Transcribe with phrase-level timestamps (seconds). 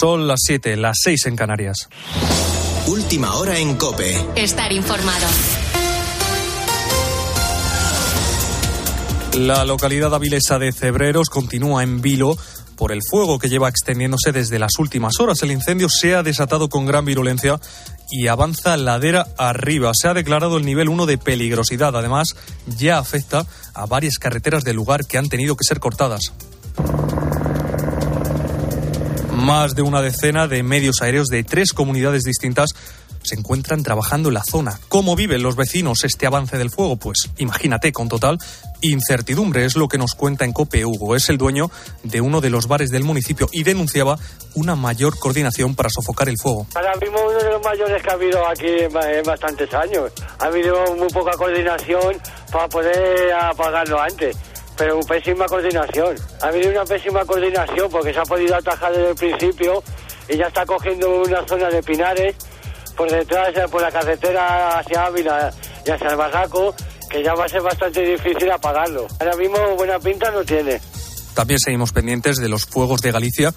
[0.00, 1.88] Son las 7, las 6 en Canarias.
[2.86, 4.16] Última hora en Cope.
[4.36, 5.26] Estar informado.
[9.34, 12.36] La localidad avilesa de Cebreros continúa en vilo
[12.76, 15.42] por el fuego que lleva extendiéndose desde las últimas horas.
[15.42, 17.60] El incendio se ha desatado con gran virulencia
[18.10, 19.92] y avanza ladera arriba.
[19.94, 21.94] Se ha declarado el nivel 1 de peligrosidad.
[21.96, 22.34] Además,
[22.78, 26.32] ya afecta a varias carreteras del lugar que han tenido que ser cortadas.
[29.42, 32.76] Más de una decena de medios aéreos de tres comunidades distintas
[33.24, 34.78] se encuentran trabajando en la zona.
[34.88, 36.96] ¿Cómo viven los vecinos este avance del fuego?
[36.96, 38.38] Pues imagínate, con total
[38.82, 41.16] incertidumbre es lo que nos cuenta en COPE Hugo.
[41.16, 41.72] Es el dueño
[42.04, 44.16] de uno de los bares del municipio y denunciaba
[44.54, 46.68] una mayor coordinación para sofocar el fuego.
[46.76, 50.12] Ahora mismo uno de los mayores que ha habido aquí en bastantes años.
[50.38, 52.16] Ha habido muy poca coordinación
[52.52, 54.36] para poder apagarlo antes
[54.76, 56.16] pero pésima coordinación.
[56.40, 59.82] Ha habido una pésima coordinación porque se ha podido atajar desde el principio
[60.28, 62.36] y ya está cogiendo una zona de pinares
[62.96, 65.52] por detrás, por la carretera hacia Ávila
[65.84, 66.74] y hacia el Barraco,
[67.10, 69.06] que ya va a ser bastante difícil apagarlo.
[69.20, 70.80] Ahora mismo buena pinta no tiene.
[71.34, 73.54] También seguimos pendientes de los fuegos de Galicia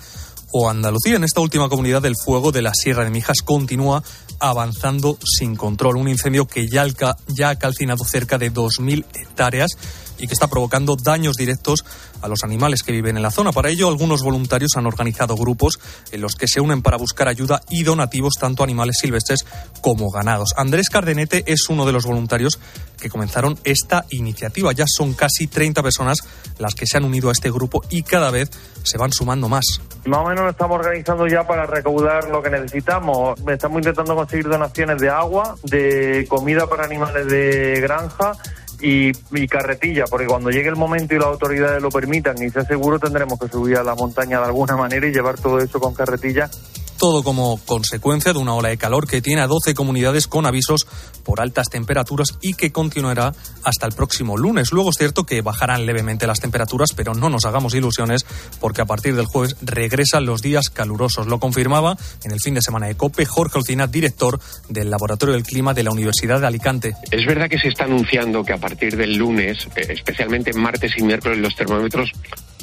[0.52, 1.18] o Andalucía.
[1.18, 4.02] En esta última comunidad, el fuego de la Sierra de Mijas continúa
[4.40, 5.98] avanzando sin control.
[5.98, 6.86] Un incendio que ya,
[7.28, 9.72] ya ha calcinado cerca de 2.000 hectáreas
[10.18, 11.86] y que está provocando daños directos
[12.22, 13.52] a los animales que viven en la zona.
[13.52, 15.80] Para ello, algunos voluntarios han organizado grupos
[16.12, 19.46] en los que se unen para buscar ayuda y donativos tanto animales silvestres
[19.82, 20.50] como ganados.
[20.58, 22.60] Andrés Cardenete es uno de los voluntarios
[23.00, 24.72] que comenzaron esta iniciativa.
[24.72, 26.20] Ya son casi 30 personas
[26.58, 28.50] las que se han unido a este grupo y cada vez
[28.84, 29.82] se van sumando más.
[30.06, 33.40] Más o menos estamos organizando ya para recaudar lo que necesitamos.
[33.48, 38.34] Estamos intentando conseguir donaciones de agua, de comida para animales de granja
[38.82, 43.00] y, carretilla, porque cuando llegue el momento y las autoridades lo permitan y sea seguro,
[43.00, 46.50] tendremos que subir a la montaña de alguna manera y llevar todo eso con carretilla
[46.98, 50.88] todo como consecuencia de una ola de calor que tiene a 12 comunidades con avisos
[51.24, 54.72] por altas temperaturas y que continuará hasta el próximo lunes.
[54.72, 58.26] Luego es cierto que bajarán levemente las temperaturas, pero no nos hagamos ilusiones
[58.60, 61.28] porque a partir del jueves regresan los días calurosos.
[61.28, 64.40] Lo confirmaba en el fin de semana de COPE Jorge Olcina, director
[64.70, 66.96] del Laboratorio del Clima de la Universidad de Alicante.
[67.12, 71.04] Es verdad que se está anunciando que a partir del lunes, eh, especialmente martes y
[71.04, 72.12] miércoles, los termómetros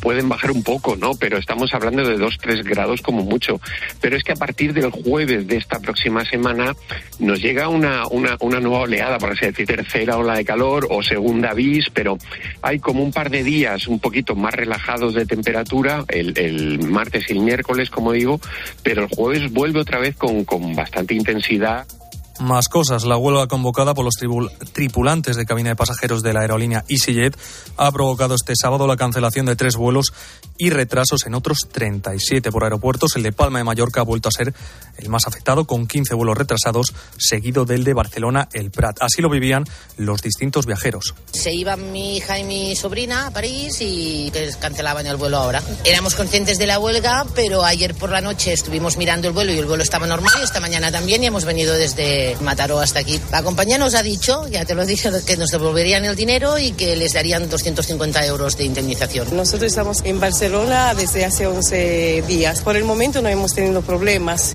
[0.01, 1.15] pueden bajar un poco, ¿no?
[1.15, 3.61] Pero estamos hablando de 2-3 grados como mucho.
[4.01, 6.75] Pero es que a partir del jueves de esta próxima semana
[7.19, 11.03] nos llega una, una, una nueva oleada, por así decir, tercera ola de calor o
[11.03, 12.19] segunda bis, pero
[12.63, 17.29] hay como un par de días un poquito más relajados de temperatura, el, el martes
[17.29, 18.41] y el miércoles, como digo,
[18.83, 21.87] pero el jueves vuelve otra vez con, con bastante intensidad.
[22.43, 23.05] Más cosas.
[23.05, 24.15] La huelga convocada por los
[24.73, 27.39] tripulantes de cabina de pasajeros de la aerolínea EasyJet
[27.77, 30.13] ha provocado este sábado la cancelación de tres vuelos
[30.59, 33.15] y retrasos en otros 37 por aeropuertos.
[33.15, 34.53] El de Palma de Mallorca ha vuelto a ser
[34.97, 38.97] el más afectado, con 15 vuelos retrasados, seguido del de Barcelona, el Prat.
[39.01, 39.65] Así lo vivían
[39.97, 41.15] los distintos viajeros.
[41.33, 45.63] Se iban mi hija y mi sobrina a París y cancelaban el vuelo ahora.
[45.85, 49.59] Éramos conscientes de la huelga, pero ayer por la noche estuvimos mirando el vuelo y
[49.59, 53.21] el vuelo estaba normal y esta mañana también y hemos venido desde Mataró hasta aquí.
[53.31, 56.73] La compañía nos ha dicho, ya te lo dije, que nos devolverían el dinero y
[56.73, 59.37] que les darían 250 euros de indemnización.
[59.37, 62.61] Nosotros estamos en Barcelona desde hace 11 días.
[62.61, 64.55] Por el momento no hemos tenido problemas.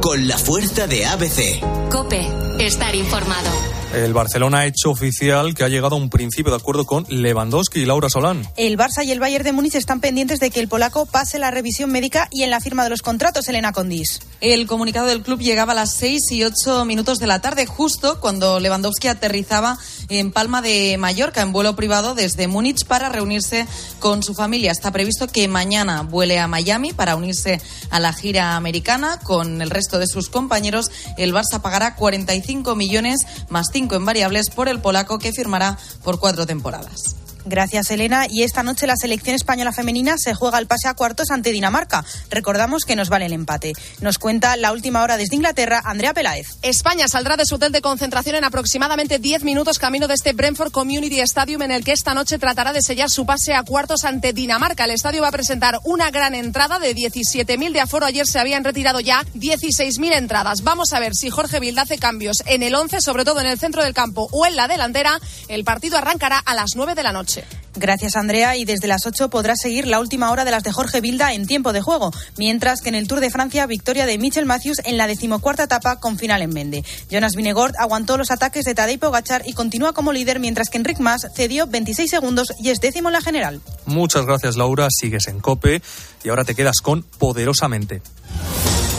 [0.00, 1.60] Con la fuerza de ABC.
[1.90, 2.26] Cope,
[2.58, 3.83] estar informado.
[3.94, 7.80] El Barcelona ha hecho oficial que ha llegado a un principio de acuerdo con Lewandowski
[7.80, 8.42] y Laura Solán.
[8.56, 11.52] El Barça y el Bayern de Múnich están pendientes de que el polaco pase la
[11.52, 14.20] revisión médica y en la firma de los contratos, Elena Condis.
[14.40, 18.18] El comunicado del club llegaba a las 6 y 8 minutos de la tarde, justo
[18.20, 19.78] cuando Lewandowski aterrizaba
[20.08, 23.64] en Palma de Mallorca en vuelo privado desde Múnich para reunirse
[24.00, 24.72] con su familia.
[24.72, 27.60] Está previsto que mañana vuele a Miami para unirse
[27.90, 30.90] a la gira americana con el resto de sus compañeros.
[31.16, 36.18] El Barça pagará 45 millones más 5 en variables por el polaco que firmará por
[36.18, 37.23] cuatro temporadas.
[37.46, 38.26] Gracias, Elena.
[38.28, 42.04] Y esta noche la selección española femenina se juega el pase a cuartos ante Dinamarca.
[42.30, 43.74] Recordamos que nos vale el empate.
[44.00, 46.56] Nos cuenta la última hora desde Inglaterra, Andrea Peláez.
[46.62, 50.72] España saldrá de su hotel de concentración en aproximadamente 10 minutos camino de este Brentford
[50.72, 54.32] Community Stadium en el que esta noche tratará de sellar su pase a cuartos ante
[54.32, 54.84] Dinamarca.
[54.84, 58.06] El estadio va a presentar una gran entrada de 17.000 de aforo.
[58.06, 60.62] Ayer se habían retirado ya 16.000 entradas.
[60.62, 63.58] Vamos a ver si Jorge Vilda hace cambios en el 11, sobre todo en el
[63.58, 65.20] centro del campo o en la delantera.
[65.48, 67.33] El partido arrancará a las 9 de la noche.
[67.76, 68.56] Gracias, Andrea.
[68.56, 71.46] Y desde las 8 podrás seguir la última hora de las de Jorge Vilda en
[71.46, 72.12] tiempo de juego.
[72.36, 75.98] Mientras que en el Tour de Francia, victoria de Mitchell Matthews en la decimocuarta etapa
[76.00, 76.84] con final en Mende.
[77.10, 80.98] Jonas Vinegord aguantó los ataques de Tadej Pogachar y continúa como líder, mientras que Enric
[80.98, 83.60] Mas cedió 26 segundos y es décimo en la general.
[83.86, 84.88] Muchas gracias, Laura.
[84.90, 85.82] Sigues en COPE
[86.22, 88.02] y ahora te quedas con Poderosamente.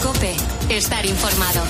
[0.02, 0.34] Cope,
[0.68, 1.62] estar informado.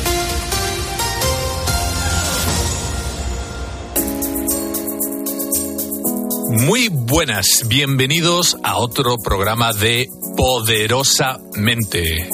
[6.48, 12.28] Muy buenas, bienvenidos a otro programa de Poderosamente.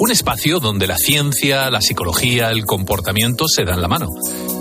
[0.00, 4.08] Un espacio donde la ciencia, la psicología, el comportamiento se dan la mano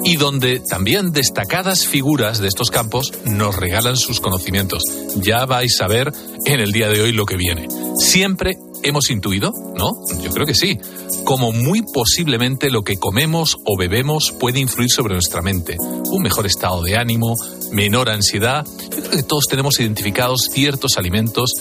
[0.03, 4.83] y donde también destacadas figuras de estos campos nos regalan sus conocimientos.
[5.15, 6.11] Ya vais a ver
[6.45, 7.67] en el día de hoy lo que viene.
[7.97, 9.91] Siempre hemos intuido, ¿no?
[10.21, 10.77] Yo creo que sí.
[11.23, 15.77] Como muy posiblemente lo que comemos o bebemos puede influir sobre nuestra mente.
[15.79, 17.35] Un mejor estado de ánimo,
[17.71, 18.65] menor ansiedad.
[18.65, 21.51] Yo creo que todos tenemos identificados ciertos alimentos,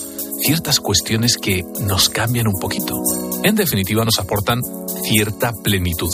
[0.41, 3.01] ciertas cuestiones que nos cambian un poquito.
[3.43, 4.61] En definitiva, nos aportan
[5.03, 6.13] cierta plenitud.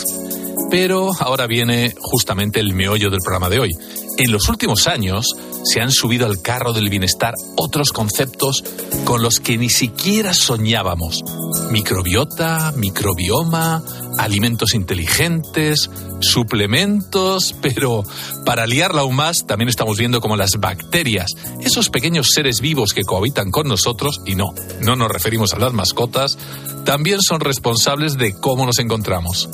[0.69, 3.69] Pero ahora viene justamente el meollo del programa de hoy.
[4.17, 5.25] En los últimos años
[5.63, 8.63] se han subido al carro del bienestar otros conceptos
[9.05, 11.23] con los que ni siquiera soñábamos.
[11.71, 13.81] Microbiota, microbioma,
[14.17, 15.89] alimentos inteligentes,
[16.19, 18.03] suplementos, pero
[18.45, 21.31] para liarla aún más también estamos viendo como las bacterias,
[21.61, 25.73] esos pequeños seres vivos que cohabitan con nosotros, y no, no nos referimos a las
[25.73, 26.37] mascotas,
[26.85, 29.49] también son responsables de cómo nos encontramos.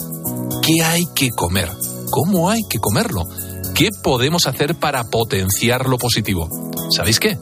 [0.62, 1.70] ¿Qué hay que comer?
[2.10, 3.24] ¿Cómo hay que comerlo?
[3.80, 6.50] ¿Qué podemos hacer para potenciar lo positivo?
[6.94, 7.38] ¿Sabéis qué?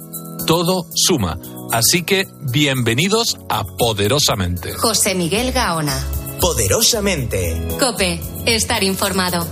[0.45, 1.39] Todo suma.
[1.71, 4.75] Así que bienvenidos a Poderosamente.
[4.75, 5.99] José Miguel Gaona.
[6.39, 7.59] Poderosamente.
[7.79, 9.47] Cope, estar informado.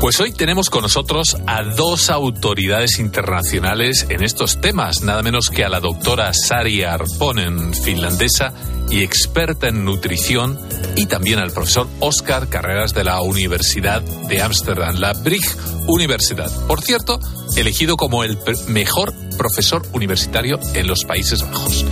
[0.00, 5.64] Pues hoy tenemos con nosotros a dos autoridades internacionales en estos temas, nada menos que
[5.64, 8.54] a la doctora Sari Arponen, finlandesa
[8.90, 10.56] y experta en nutrición,
[10.94, 15.44] y también al profesor Oscar Carreras de la Universidad de Ámsterdam, la Brig
[15.88, 16.50] Universidad.
[16.68, 17.18] Por cierto,
[17.56, 21.84] elegido como el mejor profesor universitario en los Países Bajos.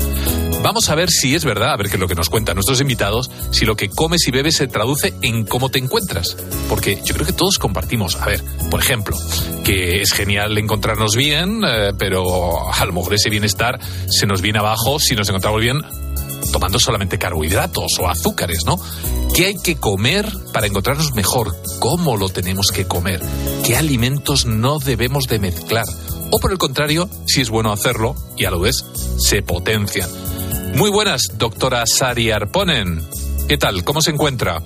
[0.66, 2.80] Vamos a ver si es verdad, a ver qué es lo que nos cuentan nuestros
[2.80, 6.36] invitados, si lo que comes y bebes se traduce en cómo te encuentras.
[6.68, 9.16] Porque yo creo que todos compartimos, a ver, por ejemplo,
[9.62, 13.78] que es genial encontrarnos bien, eh, pero a lo mejor ese bienestar
[14.08, 15.82] se nos viene abajo si nos encontramos bien
[16.50, 18.76] tomando solamente carbohidratos o azúcares, ¿no?
[19.36, 21.54] ¿Qué hay que comer para encontrarnos mejor?
[21.78, 23.20] ¿Cómo lo tenemos que comer?
[23.64, 25.86] ¿Qué alimentos no debemos de mezclar?
[26.32, 28.84] O por el contrario, si es bueno hacerlo y a lo vez
[29.18, 30.10] se potencian.
[30.74, 33.00] Muy buenas, doctora Sari Arponen.
[33.48, 33.84] ¿Qué tal?
[33.84, 34.60] ¿Cómo se encuentra?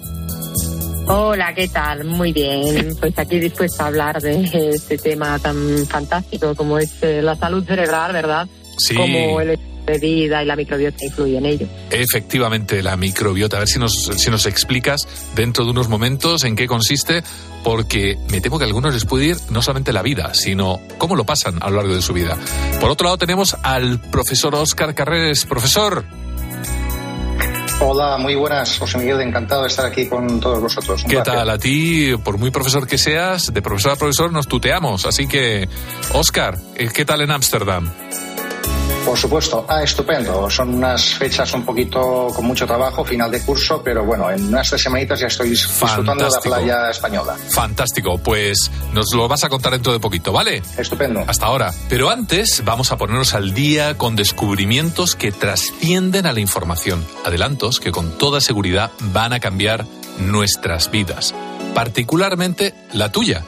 [1.07, 2.05] Hola, ¿qué tal?
[2.05, 2.97] Muy bien.
[3.01, 7.65] Pues aquí dispuesta a hablar de este tema tan fantástico como es eh, la salud
[7.65, 8.47] cerebral, ¿verdad?
[8.79, 8.95] Sí.
[8.95, 9.59] Como el
[9.91, 11.67] de vida y la microbiota influye en ello.
[11.91, 13.57] Efectivamente, la microbiota.
[13.57, 17.23] A ver si nos, si nos explicas dentro de unos momentos en qué consiste,
[17.65, 21.17] porque me temo que a algunos les puede ir no solamente la vida, sino cómo
[21.17, 22.37] lo pasan a lo largo de su vida.
[22.81, 25.45] Por otro lado, tenemos al profesor Oscar Carreres.
[25.45, 26.05] Profesor.
[27.83, 31.03] Hola, muy buenas, José Miguel, encantado de estar aquí con todos vosotros.
[31.09, 31.49] ¿Qué tal?
[31.49, 35.07] A ti, por muy profesor que seas, de profesor a profesor nos tuteamos.
[35.07, 35.67] Así que,
[36.13, 36.59] Oscar,
[36.93, 37.91] ¿qué tal en Ámsterdam?
[39.11, 40.49] Por supuesto, ah, estupendo.
[40.49, 44.69] Son unas fechas un poquito con mucho trabajo, final de curso, pero bueno, en unas
[44.69, 47.37] tres semanitas ya estoy disfrutando de la playa española.
[47.49, 50.63] Fantástico, pues nos lo vas a contar dentro de poquito, ¿vale?
[50.79, 51.25] Estupendo.
[51.27, 51.75] Hasta ahora.
[51.89, 57.05] Pero antes vamos a ponernos al día con descubrimientos que trascienden a la información.
[57.25, 59.87] Adelantos que con toda seguridad van a cambiar
[60.21, 61.35] nuestras vidas,
[61.75, 63.43] particularmente la tuya.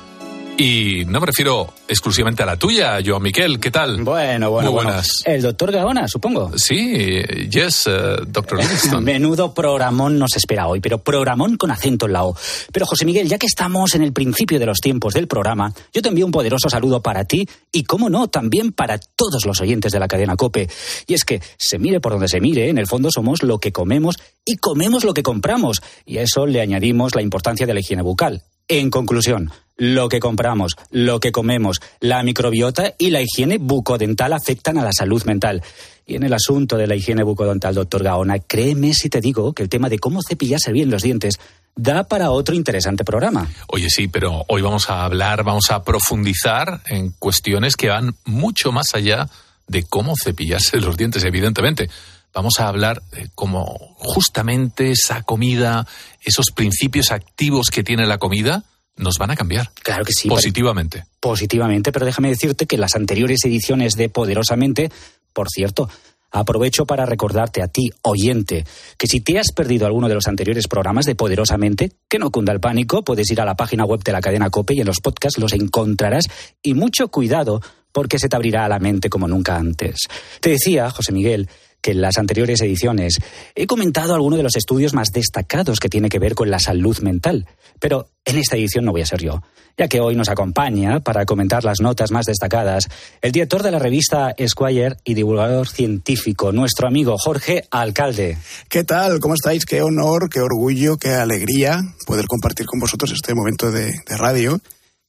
[0.58, 3.58] Y no me refiero exclusivamente a la tuya, Joan Miquel.
[3.58, 4.02] ¿Qué tal?
[4.02, 4.70] Bueno, bueno.
[4.70, 5.22] Muy buenas.
[5.24, 5.36] Bueno.
[5.36, 6.52] El doctor Gaona, supongo.
[6.56, 9.02] Sí, yes, uh, doctor Livingston.
[9.04, 12.36] Menudo programón nos espera hoy, pero programón con acento en la O.
[12.70, 16.02] Pero José Miguel, ya que estamos en el principio de los tiempos del programa, yo
[16.02, 19.90] te envío un poderoso saludo para ti y, cómo no, también para todos los oyentes
[19.90, 20.68] de la cadena COPE.
[21.06, 23.72] Y es que, se mire por donde se mire, en el fondo somos lo que
[23.72, 25.82] comemos y comemos lo que compramos.
[26.04, 28.44] Y a eso le añadimos la importancia de la higiene bucal.
[28.68, 34.78] En conclusión, lo que compramos, lo que comemos, la microbiota y la higiene bucodental afectan
[34.78, 35.62] a la salud mental.
[36.06, 39.62] Y en el asunto de la higiene bucodental, doctor Gaona, créeme si te digo que
[39.62, 41.38] el tema de cómo cepillarse bien los dientes
[41.74, 43.48] da para otro interesante programa.
[43.68, 48.72] Oye, sí, pero hoy vamos a hablar, vamos a profundizar en cuestiones que van mucho
[48.72, 49.28] más allá
[49.68, 51.88] de cómo cepillarse los dientes, evidentemente.
[52.34, 55.86] Vamos a hablar de cómo justamente esa comida,
[56.22, 58.64] esos principios activos que tiene la comida,
[58.96, 59.70] nos van a cambiar.
[59.82, 60.28] Claro que sí.
[60.28, 60.98] Positivamente.
[60.98, 64.90] Pero, positivamente, pero déjame decirte que las anteriores ediciones de Poderosamente,
[65.32, 65.88] por cierto,
[66.30, 68.64] aprovecho para recordarte a ti, oyente,
[68.96, 72.52] que si te has perdido alguno de los anteriores programas de Poderosamente, que no cunda
[72.52, 75.00] el pánico, puedes ir a la página web de la cadena Cope y en los
[75.00, 76.26] podcasts los encontrarás.
[76.62, 77.60] Y mucho cuidado,
[77.92, 80.08] porque se te abrirá la mente como nunca antes.
[80.40, 81.48] Te decía, José Miguel,
[81.82, 83.18] que en las anteriores ediciones
[83.54, 86.98] he comentado algunos de los estudios más destacados que tiene que ver con la salud
[87.00, 87.46] mental.
[87.80, 89.42] Pero en esta edición no voy a ser yo,
[89.76, 92.88] ya que hoy nos acompaña para comentar las notas más destacadas
[93.20, 98.38] el director de la revista Esquire y divulgador científico, nuestro amigo Jorge Alcalde.
[98.68, 99.18] ¿Qué tal?
[99.18, 99.66] ¿Cómo estáis?
[99.66, 104.60] Qué honor, qué orgullo, qué alegría poder compartir con vosotros este momento de, de radio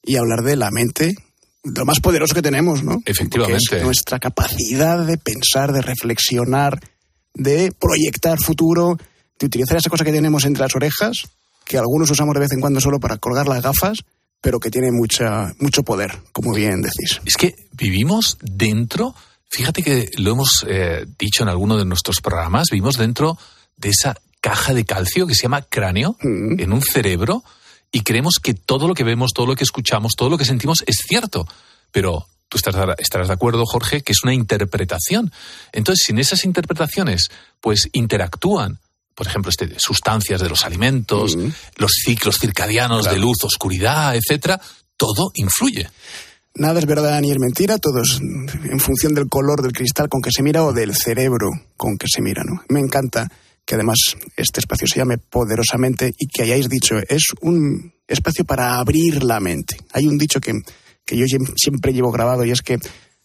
[0.04, 1.14] y hablar de la mente
[1.64, 3.02] lo más poderoso que tenemos, ¿no?
[3.06, 3.78] Efectivamente.
[3.78, 6.80] Es nuestra capacidad de pensar, de reflexionar,
[7.34, 8.98] de proyectar futuro,
[9.40, 11.24] de utilizar esa cosa que tenemos entre las orejas,
[11.66, 14.00] que algunos usamos de vez en cuando solo para colgar las gafas,
[14.42, 17.22] pero que tiene mucha, mucho poder, como bien decís.
[17.26, 19.16] Es que vivimos dentro,
[19.50, 23.38] fíjate que lo hemos eh, dicho en alguno de nuestros programas, vivimos dentro
[23.78, 26.60] de esa caja de calcio que se llama cráneo, mm.
[26.60, 27.44] en un cerebro
[27.94, 30.84] y creemos que todo lo que vemos, todo lo que escuchamos, todo lo que sentimos
[30.88, 31.48] es cierto.
[31.92, 35.32] Pero tú estarás de acuerdo, Jorge, que es una interpretación.
[35.72, 37.30] Entonces, si en esas interpretaciones
[37.62, 38.80] pues interactúan,
[39.14, 41.38] por ejemplo, este, sustancias de los alimentos,
[41.78, 44.60] los ciclos circadianos de luz, oscuridad, etcétera,
[44.98, 45.88] todo influye.
[46.56, 50.22] Nada es verdad ni es mentira, todo es en función del color del cristal con
[50.22, 52.64] que se mira o del cerebro con que se mira, ¿no?
[52.70, 53.28] Me encanta
[53.66, 53.98] que además
[54.36, 59.40] este espacio se llame poderosamente y que hayáis dicho, es un espacio para abrir la
[59.40, 59.78] mente.
[59.92, 60.54] Hay un dicho que,
[61.06, 62.78] que yo siempre llevo grabado y es que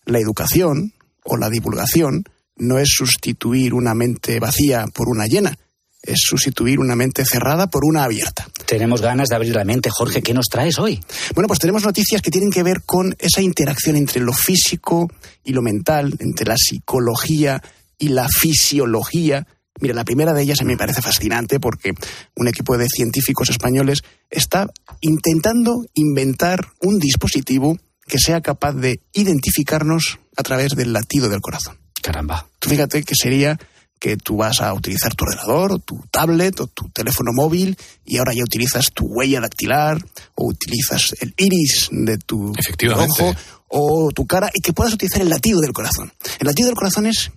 [0.04, 0.92] la educación
[1.25, 2.25] o la divulgación
[2.57, 5.57] no es sustituir una mente vacía por una llena,
[6.02, 8.49] es sustituir una mente cerrada por una abierta.
[8.66, 9.90] Tenemos ganas de abrir la mente.
[9.90, 11.00] Jorge, ¿qué nos traes hoy?
[11.35, 15.09] Bueno, pues tenemos noticias que tienen que ver con esa interacción entre lo físico
[15.45, 17.62] y lo mental, entre la psicología
[17.99, 19.47] y la fisiología
[19.80, 21.92] Mira, la primera de ellas a mí me parece fascinante porque
[22.37, 24.68] un equipo de científicos españoles está
[25.00, 31.78] intentando inventar un dispositivo que sea capaz de identificarnos a través del latido del corazón.
[32.02, 32.49] Caramba.
[32.58, 33.58] Tú fíjate que sería
[33.99, 38.18] que tú vas a utilizar tu ordenador o tu tablet o tu teléfono móvil y
[38.18, 39.99] ahora ya utilizas tu huella dactilar
[40.35, 42.52] o utilizas el iris de tu
[42.94, 43.35] ojo
[43.68, 46.12] o tu cara y que puedas utilizar el latido del corazón.
[46.38, 47.30] El latido del corazón es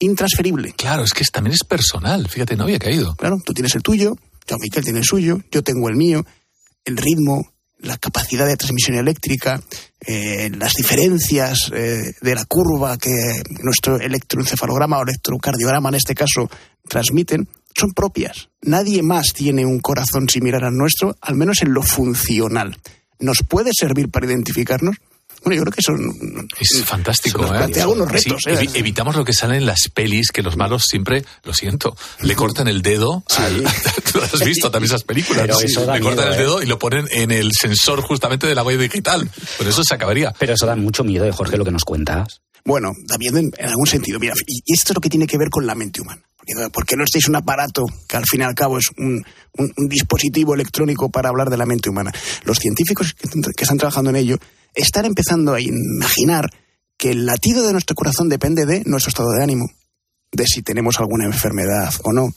[0.00, 0.72] intransferible.
[0.72, 3.14] Claro, es que también es personal, fíjate, no había caído.
[3.14, 4.16] Claro, tú tienes el tuyo,
[4.48, 6.26] yo Miquel tiene el suyo, yo tengo el mío,
[6.84, 9.62] el ritmo, la capacidad de transmisión eléctrica,
[10.00, 16.50] eh, las diferencias eh, de la curva que nuestro electroencefalograma o electrocardiograma en este caso
[16.88, 18.48] transmiten, son propias.
[18.62, 22.76] Nadie más tiene un corazón similar al nuestro, al menos en lo funcional.
[23.20, 24.96] ¿Nos puede servir para identificarnos?
[25.42, 27.44] Bueno, yo creo que eso es fantástico.
[27.54, 27.80] ¿eh?
[27.80, 28.42] algunos retos.
[28.46, 28.68] ¿eh?
[28.74, 32.68] evitamos lo que sale en las pelis, que los malos siempre, lo siento, le cortan
[32.68, 33.24] el dedo.
[34.12, 35.46] Tú has visto también esas películas.
[35.46, 36.36] le cortan el ¿eh?
[36.36, 39.30] dedo y lo ponen en el sensor justamente de la huella digital.
[39.56, 40.34] Por eso se acabaría.
[40.38, 42.42] Pero eso da mucho miedo, ¿eh, Jorge, lo que nos cuentas.
[42.64, 44.18] Bueno, miedo en, algún sentido.
[44.18, 46.22] Mira, y esto es lo que tiene que ver con la mente humana.
[46.72, 49.24] Porque no estáis un aparato que al fin y al cabo es un,
[49.88, 52.12] dispositivo electrónico para hablar de la mente humana.
[52.44, 54.38] Los científicos que están trabajando en ello
[54.74, 56.50] estar empezando a imaginar
[56.96, 59.66] que el latido de nuestro corazón depende de nuestro estado de ánimo,
[60.32, 62.28] de si tenemos alguna enfermedad o no,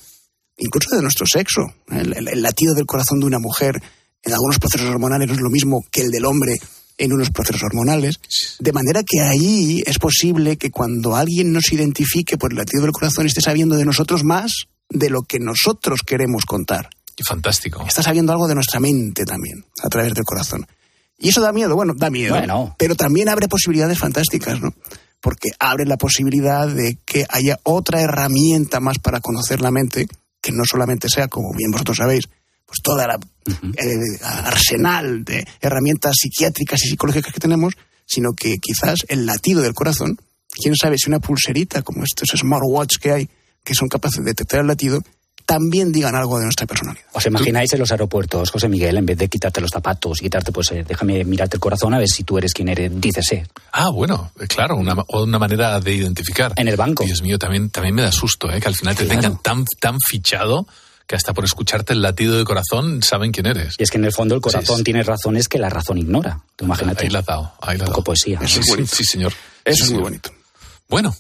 [0.58, 1.62] incluso de nuestro sexo.
[1.90, 3.82] El, latido del corazón de una mujer
[4.24, 6.60] en algunos procesos hormonales no es lo mismo que el del hombre
[6.98, 8.20] en unos procesos hormonales,
[8.60, 12.92] de manera que ahí es posible que cuando alguien nos identifique por el latido del
[12.92, 16.90] corazón esté sabiendo de nosotros más de lo que nosotros queremos contar.
[17.28, 17.84] Fantástico.
[17.88, 20.66] Está sabiendo algo de nuestra mente también, a través del corazón.
[21.18, 22.76] Y eso da miedo, bueno, da miedo.
[22.78, 24.74] Pero también abre posibilidades fantásticas, ¿no?
[25.22, 30.08] Porque abre la posibilidad de que haya otra herramienta más para conocer la mente,
[30.42, 32.28] que no solamente sea, como bien vosotros sabéis,
[32.74, 33.20] pues toda la
[34.24, 37.76] arsenal de herramientas psiquiátricas y psicológicas que tenemos,
[38.06, 40.18] sino que quizás el latido del corazón,
[40.50, 43.30] quién sabe si una pulserita como estos smartwatch que hay,
[43.64, 45.02] que son capaces de detectar el latido,
[45.46, 47.06] también digan algo de nuestra personalidad.
[47.12, 50.52] ¿Os imagináis en los aeropuertos, José Miguel, en vez de quitarte los zapatos y quitarte,
[50.52, 53.46] pues eh, déjame mirarte el corazón a ver si tú eres quien eres, dícese?
[53.72, 56.54] Ah, bueno, eh, claro, una, una manera de identificar.
[56.56, 57.04] En el banco.
[57.04, 58.60] Dios mío, también, también me da susto, ¿eh?
[58.60, 60.66] que al final te tengan tan, tan fichado
[61.08, 63.76] que hasta por escucharte el latido de corazón saben quién eres.
[63.78, 66.42] Y es que en el fondo el corazón tiene razones que la razón ignora.
[66.62, 67.04] imagínate.
[67.04, 68.40] Ahí la has dado, ahí la poco poesía.
[68.42, 69.34] Eso es sí, sí, señor.
[69.66, 70.32] Eso es muy bonito.
[70.88, 71.16] Bueno.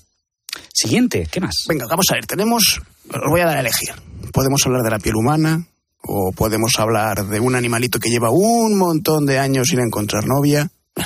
[0.72, 1.56] Siguiente, ¿qué más?
[1.68, 3.94] Venga, vamos a ver, tenemos, os voy a dar a elegir
[4.34, 5.66] podemos hablar de la piel humana
[6.02, 10.70] o podemos hablar de un animalito que lleva un montón de años sin encontrar novia.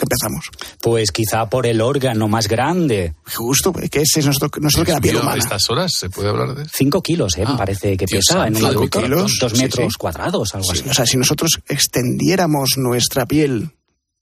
[0.00, 0.50] ¿Por qué empezamos?
[0.80, 3.14] Pues quizá por el órgano más grande.
[3.34, 4.60] Justo, que ese es nuestro, que
[4.92, 5.34] la piel humana.
[5.34, 7.44] ¿A estas horas se puede hablar de Cinco kilos, ¿eh?
[7.44, 9.02] me ah, parece que pesa en un adulto.
[9.02, 10.88] Kilos, dos metros cuadrados, algo así.
[10.88, 13.70] O sea, si nosotros extendiéramos nuestra piel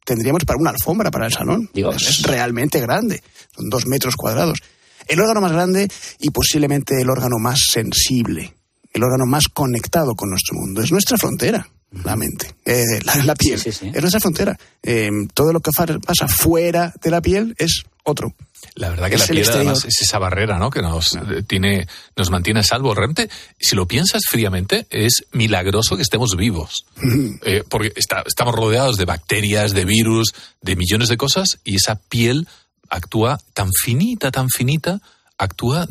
[0.04, 1.70] tendríamos para una alfombra para el salón.
[1.74, 3.22] Es realmente grande,
[3.54, 4.58] son dos metros cuadrados.
[5.06, 8.56] El órgano más grande y posiblemente el órgano más sensible,
[8.92, 10.80] el órgano más conectado con nuestro mundo.
[10.82, 13.60] Es nuestra frontera, la mente, eh, la, piel.
[13.64, 14.58] Es nuestra frontera.
[14.82, 18.34] Eh, todo lo que pasa fuera de la piel es otro.
[18.74, 20.70] La verdad que la piel además es esa barrera, ¿no?
[20.70, 22.94] Que nos eh, tiene, nos mantiene a salvo.
[22.94, 26.86] Realmente, si lo piensas fríamente, es milagroso que estemos vivos.
[27.44, 32.48] Eh, porque estamos rodeados de bacterias, de virus, de millones de cosas, y esa piel
[32.90, 35.00] actúa tan finita, tan finita,
[35.38, 35.86] actúa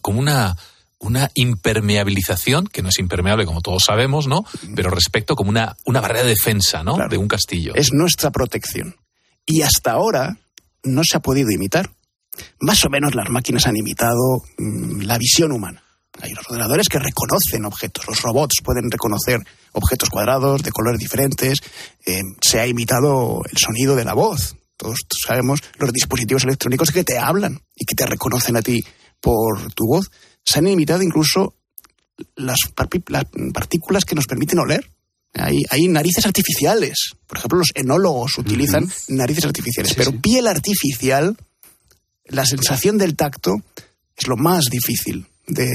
[0.00, 0.56] como una,
[0.98, 4.44] una impermeabilización, que no es impermeable como todos sabemos, ¿no?
[4.74, 6.96] Pero respecto como una, una barrera de defensa, ¿no?
[7.08, 7.74] De un castillo.
[7.74, 8.96] Es nuestra protección.
[9.44, 10.38] Y hasta ahora
[10.82, 11.90] no se ha podido imitar.
[12.60, 15.82] Más o menos las máquinas han imitado mm, la visión humana.
[16.20, 19.40] Hay los ordenadores que reconocen objetos, los robots pueden reconocer
[19.72, 21.58] objetos cuadrados de colores diferentes,
[22.06, 24.56] eh, se ha imitado el sonido de la voz.
[24.78, 28.82] Todos sabemos los dispositivos electrónicos que te hablan y que te reconocen a ti
[29.20, 30.10] por tu voz.
[30.46, 31.54] Se han imitado incluso
[32.36, 34.88] las, partículas que nos permiten oler.
[35.34, 37.10] Hay, narices artificiales.
[37.26, 39.92] Por ejemplo, los enólogos utilizan narices artificiales.
[39.94, 41.36] pero piel artificial
[42.28, 43.54] la sensación del tacto
[44.16, 45.70] es lo más difícil de,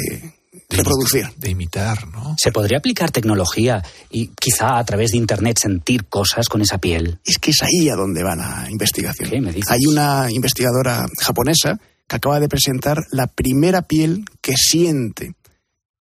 [0.69, 1.29] reproducir.
[1.37, 2.35] De imitar, ¿no?
[2.37, 7.19] Se podría aplicar tecnología y quizá a través de Internet sentir cosas con esa piel.
[7.23, 9.53] Es que es ahí a donde va la investigación.
[9.67, 15.33] Hay una investigadora japonesa que acaba de presentar la primera piel que siente,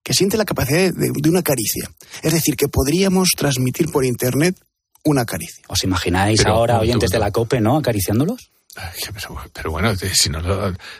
[0.03, 1.89] que siente la capacidad de, de una caricia.
[2.21, 4.55] Es decir, que podríamos transmitir por Internet
[5.03, 5.63] una caricia.
[5.67, 7.77] ¿Os imagináis ahora oyentes de la COPE, ¿no?
[7.77, 8.51] Acariciándolos?
[9.53, 10.41] Pero, bueno, si no,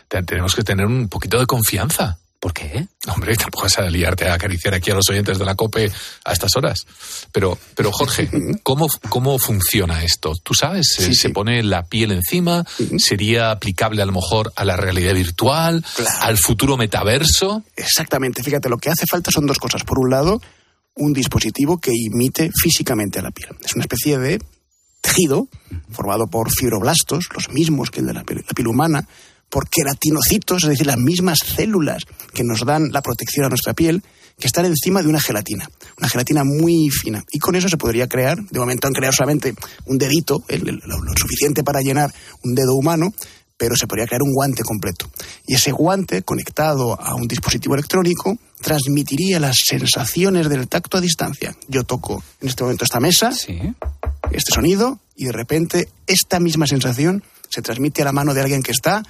[0.08, 2.18] tenemos que tener un poquito de confianza.
[2.42, 2.88] ¿Por qué?
[3.06, 5.92] Hombre, tampoco vas a liarte a acariciar aquí a los oyentes de la COPE
[6.24, 6.84] a estas horas.
[7.30, 8.28] Pero, pero Jorge,
[8.64, 10.32] ¿cómo, cómo funciona esto?
[10.42, 10.88] ¿Tú sabes?
[10.88, 12.66] ¿Se, pone la piel encima?
[12.98, 15.84] ¿Sería aplicable a lo mejor a la realidad virtual?
[16.20, 17.62] ¿Al futuro metaverso?
[17.76, 18.42] Exactamente.
[18.42, 19.84] Fíjate, lo que hace falta son dos cosas.
[19.84, 20.42] Por un lado,
[20.96, 23.50] un dispositivo que imite físicamente a la piel.
[23.64, 24.42] Es una especie de
[25.00, 25.46] tejido
[25.90, 29.06] formado por fibroblastos, los mismos que el de la piel, humana,
[29.52, 34.02] por queratinocitos, es decir, las mismas células que nos dan la protección a nuestra piel,
[34.38, 37.22] que están encima de una gelatina, una gelatina muy fina.
[37.30, 41.62] Y con eso se podría crear, de momento han creado solamente un dedito, lo, suficiente
[41.62, 42.10] para llenar
[42.42, 43.12] un dedo humano,
[43.58, 45.10] pero se podría crear un guante completo.
[45.46, 51.54] Y ese guante, conectado a un dispositivo electrónico, transmitiría las sensaciones del tacto a distancia.
[51.68, 57.22] Yo toco en este momento esta mesa, este sonido, y de repente esta misma sensación
[57.50, 59.02] se transmite a la mano de alguien que está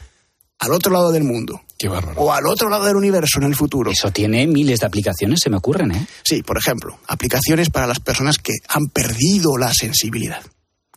[0.63, 1.61] al otro lado del mundo.
[1.77, 1.89] Qué.
[1.89, 3.91] O al otro lado del universo en el futuro.
[3.91, 6.07] Eso tiene miles de aplicaciones, se me ocurren, ¿eh?
[6.25, 10.41] Sí, por ejemplo, aplicaciones para las personas que han perdido la sensibilidad.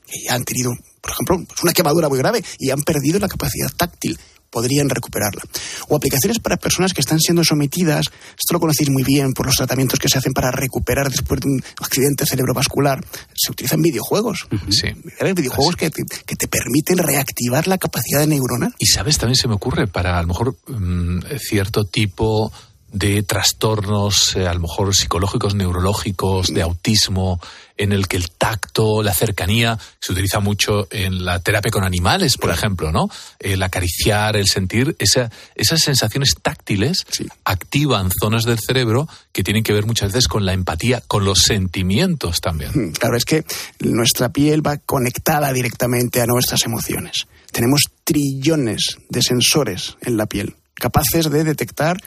[0.06, 4.19] Que han tenido, por ejemplo, una quemadura muy grave y han perdido la capacidad táctil
[4.55, 5.41] podrían recuperarla.
[5.89, 8.05] O aplicaciones para personas que están siendo sometidas,
[8.39, 11.49] esto lo conocéis muy bien por los tratamientos que se hacen para recuperar después de
[11.49, 13.03] un accidente cerebrovascular.
[13.35, 14.47] Se utilizan videojuegos.
[14.69, 14.87] Sí.
[15.35, 18.71] Videojuegos que te, permiten reactivar la capacidad de neurona.
[18.79, 22.53] Y sabes, también se me ocurre para a lo mejor mm, cierto tipo
[22.93, 27.41] de trastornos, eh, a lo mejor psicológicos, neurológicos, de autismo,
[27.77, 32.38] en el que el tacto, la cercanía, se utiliza mucho en la terapia con animales,
[32.38, 33.09] por ejemplo, ¿no?
[33.39, 37.05] El acariciar, el sentir, esa, esas sensaciones táctiles
[37.43, 41.39] activan zonas del cerebro que tienen que ver muchas veces con la empatía, con los
[41.39, 42.71] sentimientos también.
[42.73, 43.43] Hmm, claro, es que
[43.79, 47.27] nuestra piel va conectada directamente a nuestras emociones.
[47.51, 51.97] Tenemos trillones de sensores en la piel, capaces de detectar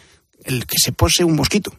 [0.45, 1.73] el que se pose un mosquito.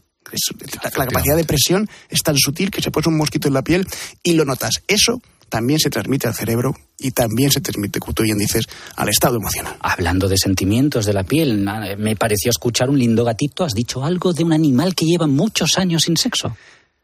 [0.83, 3.87] La, capacidad de presión es tan sutil que se pose un mosquito en la piel
[4.23, 4.81] y lo notas.
[4.87, 8.65] Eso también se transmite al cerebro y también se transmite, como tú bien dices,
[8.95, 9.75] al estado emocional.
[9.81, 11.65] Hablando de sentimientos de la piel,
[11.97, 13.63] me pareció escuchar un lindo gatito.
[13.63, 16.55] ¿Has dicho algo de un animal que lleva muchos años sin sexo?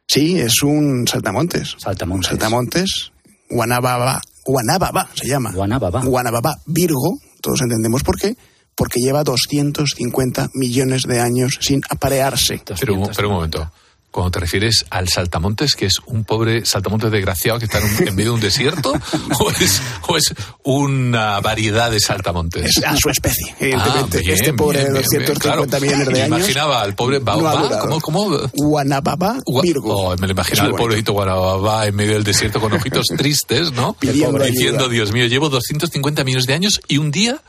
[0.08, 1.76] Sí, es un saltamontes.
[1.78, 2.32] Saltamontes.
[2.32, 3.12] Un saltamontes.
[3.50, 4.22] Guanababa.
[4.46, 5.52] Guanababa se llama.
[5.52, 6.04] Guanababa.
[6.04, 7.18] Guanababa Virgo.
[7.42, 8.36] Todos entendemos por qué
[8.76, 12.62] porque lleva 250 millones de años sin aparearse.
[12.80, 13.72] Pero, pero un momento.
[14.16, 18.30] Cuando te refieres al saltamontes, que es un pobre saltamontes desgraciado que está en, medio
[18.30, 18.94] de un desierto,
[19.42, 20.34] o, es, o, es,
[20.64, 22.78] una variedad de saltamontes?
[22.78, 24.32] Es a su especie, ah, evidentemente.
[24.32, 26.30] este pobre de 250 millones de años.
[26.30, 28.00] Me imaginaba al pobre Baobá, ¿cómo?
[28.00, 28.38] cómo?
[28.54, 29.94] Guanababa Virgo.
[29.94, 33.98] Oh, me lo imaginaba al pobrecito Guanababa en medio del desierto con ojitos tristes, ¿no?
[34.00, 37.42] Diciendo, Dios mío, llevo 250 millones de años y un día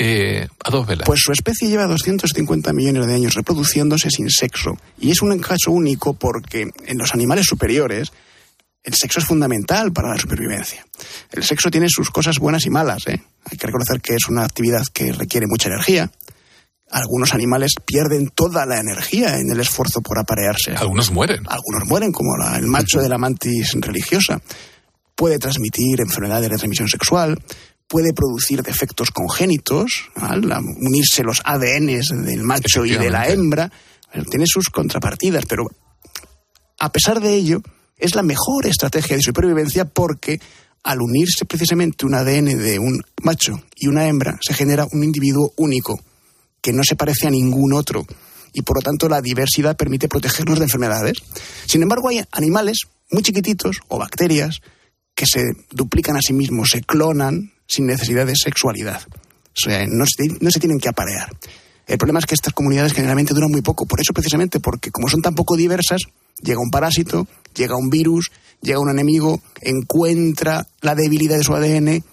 [0.00, 1.04] eh, a dos velas.
[1.06, 4.76] Pues su especie lleva 250 millones de años reproduciéndose sin sexo.
[4.98, 8.10] Y es un caso único porque en los animales superiores
[8.82, 10.86] El sexo es fundamental para la supervivencia.
[11.30, 13.06] El sexo tiene sus cosas buenas y malas.
[13.08, 13.22] ¿eh?
[13.44, 16.10] Hay que reconocer que es una actividad que requiere mucha energía.
[16.90, 20.72] Algunos animales pierden toda la energía en el esfuerzo por aparearse.
[20.76, 21.44] Algunos mueren.
[21.46, 24.40] Algunos mueren, como la- el macho de la mantis religiosa.
[25.14, 27.38] Puede transmitir enfermedades de transmisión sexual,
[27.90, 30.10] puede producir defectos congénitos,
[30.78, 33.72] unirse los ADNs del macho y de la hembra.
[34.30, 35.64] Tiene sus contrapartidas, pero
[36.78, 37.60] a pesar de ello,
[37.98, 40.40] es la mejor estrategia de supervivencia porque
[40.84, 45.52] al unirse precisamente un ADN de un macho y una hembra, se genera un individuo
[45.56, 46.00] único
[46.62, 48.06] que no se parece a ningún otro
[48.52, 51.18] y por lo tanto la diversidad permite protegernos de enfermedades.
[51.66, 54.60] Sin embargo, hay animales muy chiquititos o bacterias
[55.12, 59.00] que se duplican a sí mismos, se clonan sin necesidad de sexualidad.
[59.56, 61.30] O sea, no se, no se tienen que aparear.
[61.86, 63.86] El problema es que estas comunidades generalmente duran muy poco.
[63.86, 66.02] Por eso, precisamente, porque como son tan poco diversas,
[66.42, 68.30] llega un parásito, llega un virus,
[68.60, 72.04] llega un enemigo, encuentra la debilidad de su ADN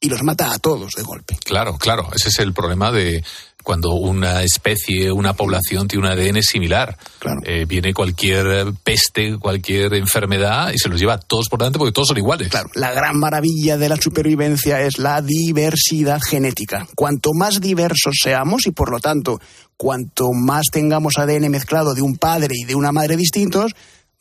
[0.00, 1.36] y los mata a todos de golpe.
[1.44, 2.08] Claro, claro.
[2.14, 3.24] Ese es el problema de
[3.68, 6.96] cuando una especie, una población tiene un ADN similar.
[7.44, 11.92] Eh, viene cualquier peste, cualquier enfermedad y se los lleva a todos por delante porque
[11.92, 12.48] todos son iguales.
[12.48, 16.88] Claro, la gran maravilla de la supervivencia es la diversidad genética.
[16.96, 19.38] Cuanto más diversos seamos y por lo tanto
[19.76, 23.72] cuanto más tengamos ADN mezclado de un padre y de una madre distintos,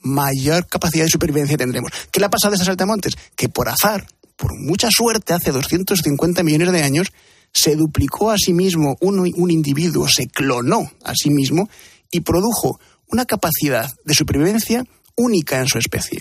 [0.02, 1.94] mayor capacidad de supervivencia tendremos.
[2.12, 3.14] ¿Qué le ha pasado a estos saltamontes?
[3.38, 7.14] Que por azar, por mucha suerte, hace 250 millones de años,
[7.54, 11.70] se duplicó a sí mismo un, un individuo, se clonó a sí mismo
[12.12, 12.80] y produjo
[13.10, 14.84] una capacidad de supervivencia
[15.16, 16.20] única en su especie.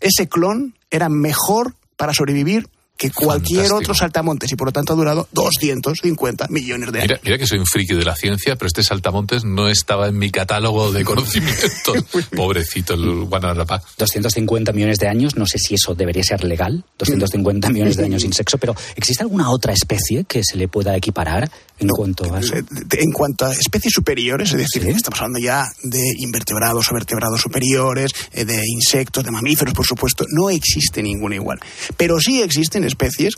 [0.00, 3.78] Ese clon era mejor para sobrevivir que cualquier Fantástico.
[3.78, 7.08] otro saltamontes y por lo tanto ha durado 250 millones de años.
[7.08, 10.18] Mira, mira que soy un friki de la ciencia, pero este saltamontes no estaba en
[10.18, 12.04] mi catálogo de conocimientos.
[12.36, 13.80] Pobrecito el Guanarapá.
[13.98, 18.22] 250 millones de años, no sé si eso debería ser legal, 250 millones de años
[18.22, 22.40] sin sexo, pero ¿existe alguna otra especie que se le pueda equiparar en cuanto a
[22.40, 22.56] eso?
[22.56, 28.10] En cuanto a especies superiores, es decir, estamos hablando ya de invertebrados o vertebrados superiores,
[28.32, 31.60] eh, de insectos, de mamíferos, por supuesto, no existe ninguna igual.
[31.96, 33.34] Pero sí existen especies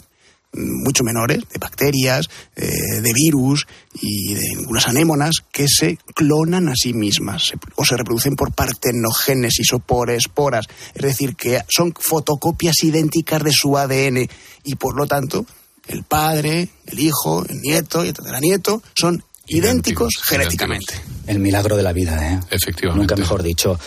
[0.53, 2.67] mucho menores, de bacterias, eh,
[3.01, 3.69] de virus
[4.03, 8.53] y de algunas anémonas que se clonan a sí mismas se- o se reproducen por
[8.53, 14.29] partenogénesis o por esporas, es decir, que son fotocopias idénticas de su ADN
[14.65, 15.47] y por lo tanto
[15.87, 20.95] el padre, el hijo, el nieto y el tataranieto son idénticos, genéticamente.
[21.29, 22.41] El milagro de la vida, ¿eh?
[22.51, 22.99] Efectivamente.
[23.03, 23.79] Nunca mejor dicho.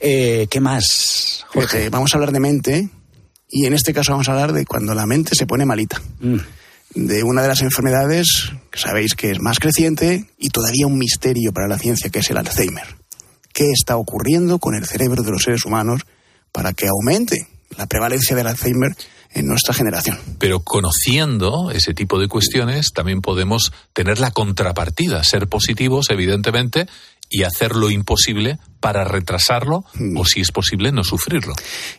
[0.00, 2.88] Eh, ¿Qué más, Jorge, vamos a hablar de mente
[3.48, 6.00] y en este caso vamos a hablar de cuando la mente se pone malita.
[6.94, 11.52] De una de las enfermedades que sabéis que es más creciente y todavía un misterio
[11.52, 12.96] para la ciencia, que es el Alzheimer.
[13.52, 16.02] ¿Qué está ocurriendo con el cerebro de los seres humanos
[16.52, 18.96] para que aumente la prevalencia del Alzheimer
[19.32, 20.18] en nuestra generación?
[20.38, 26.86] Pero conociendo ese tipo de cuestiones, también podemos tener la contrapartida, ser positivos, evidentemente,
[27.30, 29.84] y hacer lo imposible para retrasarlo
[30.16, 31.54] o, si es posible, no sufrirlo.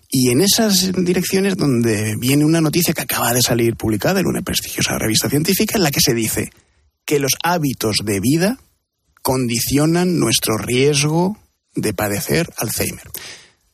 [0.09, 4.41] Y en esas direcciones donde viene una noticia que acaba de salir publicada en una
[4.41, 6.51] prestigiosa revista científica en la que se dice
[7.05, 8.59] que los hábitos de vida
[9.21, 11.37] condicionan nuestro riesgo
[11.75, 13.09] de padecer Alzheimer.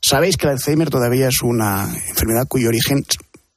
[0.02, 3.06] Sabéis que el Alzheimer todavía es una enfermedad cuyo origen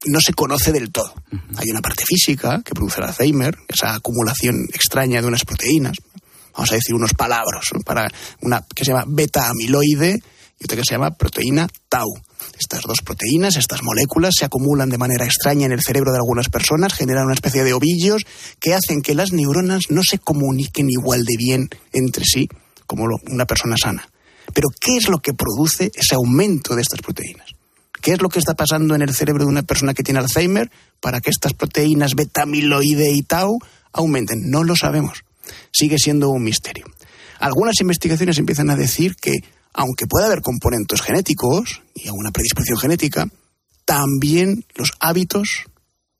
[0.06, 1.12] no se conoce del todo.
[1.56, 5.98] Hay una parte física que produce el Alzheimer, esa acumulación extraña de unas proteínas,
[6.58, 10.20] vamos a decir unos palabras, para una que se llama beta amiloide
[10.58, 12.08] y otra que se llama proteína tau.
[12.58, 16.48] Estas dos proteínas, estas moléculas, se acumulan de manera extraña en el cerebro de algunas
[16.48, 18.24] personas, generan una especie de ovillos
[18.58, 22.48] que hacen que las neuronas no se comuniquen igual de bien entre sí
[22.86, 24.08] como una persona sana.
[24.52, 27.54] Pero ¿qué es lo que produce ese aumento de estas proteínas?
[28.00, 30.70] ¿Qué es lo que está pasando en el cerebro de una persona que tiene Alzheimer
[31.00, 33.58] para que estas proteínas beta amiloide y tau
[33.92, 34.50] aumenten?
[34.50, 35.22] No lo sabemos.
[35.72, 36.86] Sigue siendo un misterio.
[37.40, 39.32] Algunas investigaciones empiezan a decir que,
[39.72, 43.28] aunque pueda haber componentes genéticos y alguna predisposición genética,
[43.84, 45.64] también los hábitos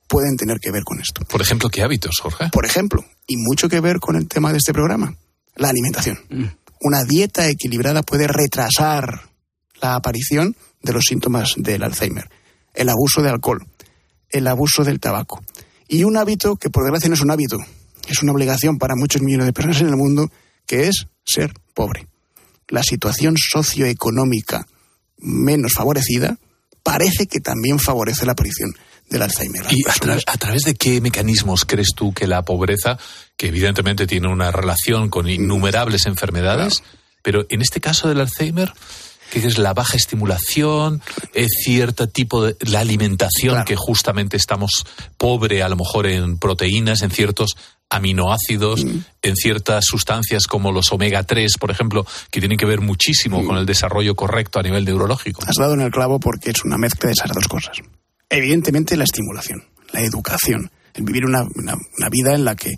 [0.09, 1.23] pueden tener que ver con esto.
[1.25, 2.49] Por ejemplo, ¿qué hábitos, Jorge?
[2.51, 5.17] Por ejemplo, y mucho que ver con el tema de este programa,
[5.55, 6.19] la alimentación.
[6.81, 9.29] Una dieta equilibrada puede retrasar
[9.83, 12.31] la aparición de los síntomas del Alzheimer.
[12.75, 13.67] El abuso de alcohol,
[14.31, 15.43] el abuso del tabaco.
[15.89, 17.59] Y un hábito que por desgracia no es un hábito,
[18.13, 20.31] es una obligación para muchos millones de personas en el mundo,
[20.67, 22.07] que es ser pobre.
[22.69, 24.67] La situación socioeconómica
[25.19, 26.39] menos favorecida
[26.83, 28.75] parece que también favorece la aparición
[29.11, 29.65] del Alzheimer.
[29.71, 32.99] ¿Y a, tra- a través de qué mecanismos crees tú que la pobreza,
[33.37, 36.83] que evidentemente tiene una relación con innumerables enfermedades,
[37.23, 38.73] pero en este caso del Alzheimer,
[39.31, 41.01] que es la baja estimulación,
[41.35, 44.87] es cierto tipo de la alimentación que justamente estamos
[45.17, 47.57] pobre a lo mejor en proteínas, en ciertos
[47.91, 48.99] aminoácidos, Mm.
[49.23, 53.57] en ciertas sustancias como los omega 3, por ejemplo, que tienen que ver muchísimo con
[53.57, 55.43] el desarrollo correcto a nivel neurológico.
[55.47, 57.79] Has dado en el clavo porque es una mezcla de esas dos cosas.
[58.31, 62.71] Evidentemente la estimulación, la educación, el vivir una, una- una vida en la que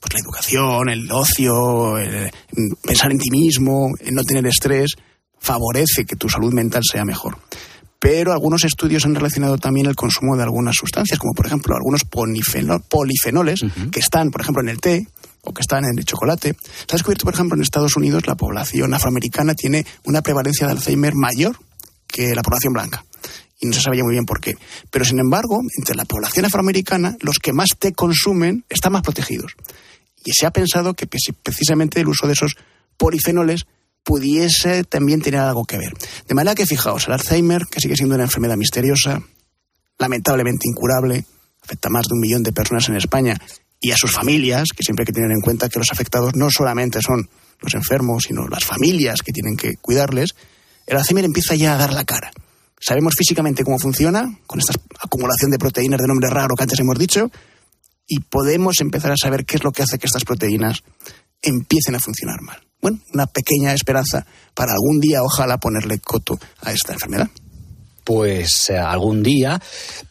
[0.00, 4.92] pues la educación, el ocio, el mm, pensar en ti mismo, el no tener estrés,
[5.40, 7.38] favorece que tu salud mental sea mejor.
[8.00, 12.04] Pero algunos estudios han relacionado también el consumo de algunas sustancias, como por ejemplo algunos
[12.04, 15.06] polifenoles que están, por ejemplo, en el té
[15.42, 16.54] o que están en el chocolate.
[16.62, 20.72] Se ha descubierto, por ejemplo, en Estados Unidos la población afroamericana tiene una prevalencia de
[20.74, 21.58] Alzheimer mayor
[22.06, 23.04] que la población blanca.
[23.60, 24.56] Y no se sabía muy bien por qué.
[24.90, 29.56] Pero sin embargo, entre la población afroamericana, los que más té consumen están más protegidos.
[30.24, 32.56] Y se ha pensado que preci- precisamente el uso de esos
[32.96, 33.66] polifenoles
[34.08, 35.92] pudiese también tener algo que ver.
[36.26, 39.20] De manera que fijaos, el Alzheimer, que sigue siendo una enfermedad misteriosa,
[39.98, 41.26] lamentablemente incurable,
[41.62, 43.36] afecta a más de un millón de personas en España
[43.78, 46.48] y a sus familias, que siempre hay que tener en cuenta que los afectados no
[46.50, 47.28] solamente son
[47.60, 50.34] los enfermos, sino las familias que tienen que cuidarles,
[50.86, 52.30] el Alzheimer empieza ya a dar la cara.
[52.80, 56.98] Sabemos físicamente cómo funciona, con esta acumulación de proteínas de nombre raro que antes hemos
[56.98, 57.30] dicho,
[58.06, 60.82] y podemos empezar a saber qué es lo que hace que estas proteínas
[61.42, 62.67] empiecen a funcionar mal.
[62.90, 64.24] Bueno, una pequeña esperanza
[64.54, 67.28] para algún día, ojalá, ponerle coto a esta enfermedad.
[68.04, 69.60] Pues eh, algún día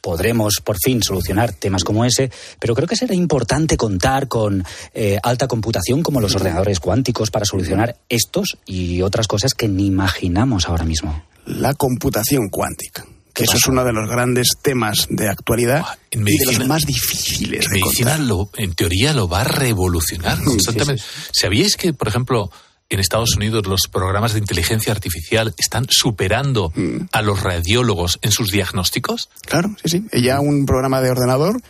[0.02, 4.64] podremos por fin solucionar temas como ese, pero creo que será importante contar con
[4.94, 9.88] eh, alta computación como los ordenadores cuánticos para solucionar estos y otras cosas que ni
[9.88, 11.24] imaginamos ahora mismo.
[11.48, 16.38] La computación cuántica, que eso es uno de los grandes temas de actualidad en y
[16.38, 21.02] de los más difíciles En de medicina, lo- en teoría, lo va a revolucionar constantemente.
[21.32, 22.52] ¿Sabíais que, por ejemplo,
[22.90, 27.08] en Estados Unidos los programas de inteligencia artificial están superando Mm.
[27.12, 29.30] a los radiólogos en sus diagnósticos?
[29.46, 30.06] Claro, sí, sí.
[30.12, 31.62] Ella un programa de ordenador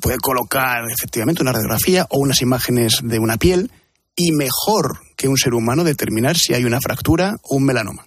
[0.00, 3.70] puede colocar efectivamente una radiografía o unas imágenes de una piel
[4.16, 8.06] y mejor que un ser humano determinar si hay una fractura o un melanoma,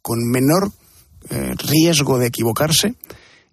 [0.00, 0.72] con menor
[1.28, 2.94] eh, riesgo de equivocarse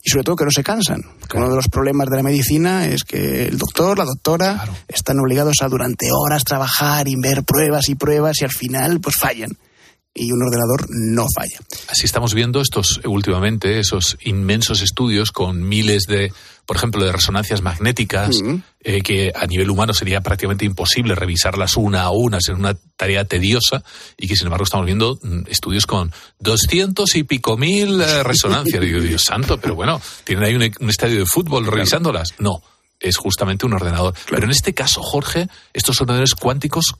[0.08, 1.02] y sobre todo que no se cansan.
[1.30, 5.20] Que Uno de los problemas de la medicina es que el doctor, la doctora, están
[5.20, 9.52] obligados a durante horas trabajar y ver pruebas y pruebas y al final pues fallan.
[10.14, 11.60] Y un ordenador no falla.
[11.90, 16.34] Así estamos viendo estos últimamente, esos inmensos estudios con miles de,
[16.66, 18.42] por ejemplo, de resonancias magnéticas,
[18.82, 23.26] eh, que a nivel humano sería prácticamente imposible revisarlas una a una, es una tarea
[23.26, 23.84] tediosa,
[24.18, 28.82] y que sin embargo estamos viendo mm, estudios con doscientos y pico mil eh, resonancias.
[28.82, 32.34] Digo, Dios santo, pero bueno, ¿tienen ahí un, un estadio de fútbol revisándolas?
[32.40, 32.64] No,
[33.00, 34.14] es justamente un ordenador.
[34.30, 36.96] Pero en este caso, Jorge, estos ordenadores cuánticos,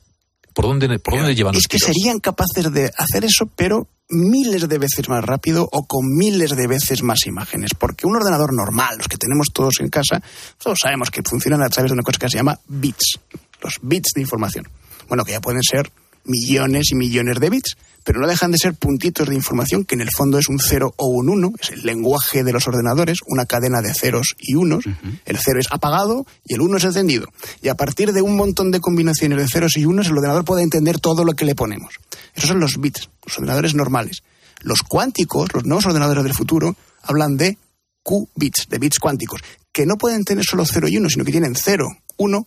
[0.58, 1.94] ¿por dónde, por dónde llevan los Es que tiros?
[1.94, 6.66] serían capaces de hacer eso, pero miles de veces más rápido o con miles de
[6.66, 7.74] veces más imágenes.
[7.78, 10.20] Porque un ordenador normal, los que tenemos todos en casa,
[10.60, 13.20] todos sabemos que funcionan a través de una cosa que se llama bits,
[13.62, 14.68] los bits de información.
[15.08, 15.92] Bueno, que ya pueden ser
[16.28, 20.00] millones y millones de bits, pero no dejan de ser puntitos de información que en
[20.00, 23.44] el fondo es un cero o un uno, es el lenguaje de los ordenadores, una
[23.44, 24.84] cadena de ceros y unos.
[25.26, 27.26] El cero es apagado y el uno es encendido.
[27.60, 30.62] Y a partir de un montón de combinaciones de ceros y unos, el ordenador puede
[30.62, 31.96] entender todo lo que le ponemos.
[32.34, 34.22] Esos son los bits, los ordenadores normales.
[34.60, 37.58] Los cuánticos, los nuevos ordenadores del futuro, hablan de
[38.02, 41.54] qubits, de bits cuánticos, que no pueden tener solo 0 y 1, sino que tienen
[41.54, 42.46] 0, 1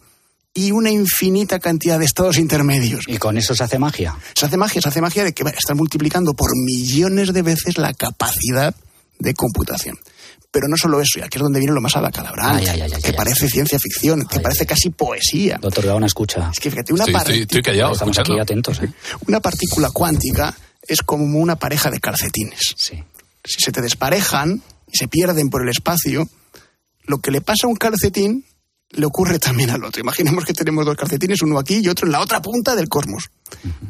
[0.53, 3.05] y una infinita cantidad de estados intermedios.
[3.07, 4.15] ¿Y con eso se hace magia?
[4.35, 7.93] Se hace magia, se hace magia de que están multiplicando por millones de veces la
[7.93, 8.75] capacidad
[9.19, 9.97] de computación.
[10.51, 12.91] Pero no solo eso, y aquí es donde viene lo más abacalabrante, Ay, ay, ay,
[12.93, 15.57] ay, que ay, parece ciencia ficción, que parece casi poesía.
[15.61, 16.49] Doctor Gaona, escucha.
[16.51, 18.81] Es que fíjate, una Estoy- estoy- partícula- estoy callado, Estamos aquí atentos.
[18.81, 18.91] ¿eh?
[19.27, 20.53] una partícula cuántica
[20.85, 22.59] es como una pareja de calcetines.
[22.75, 23.01] Sí.
[23.45, 24.61] Si se te desparejan
[24.91, 26.27] y se pierden por el espacio,
[27.03, 28.43] lo que le pasa a un calcetín
[28.93, 30.01] le ocurre también al otro.
[30.01, 33.29] Imaginemos que tenemos dos calcetines, uno aquí y otro en la otra punta del cosmos.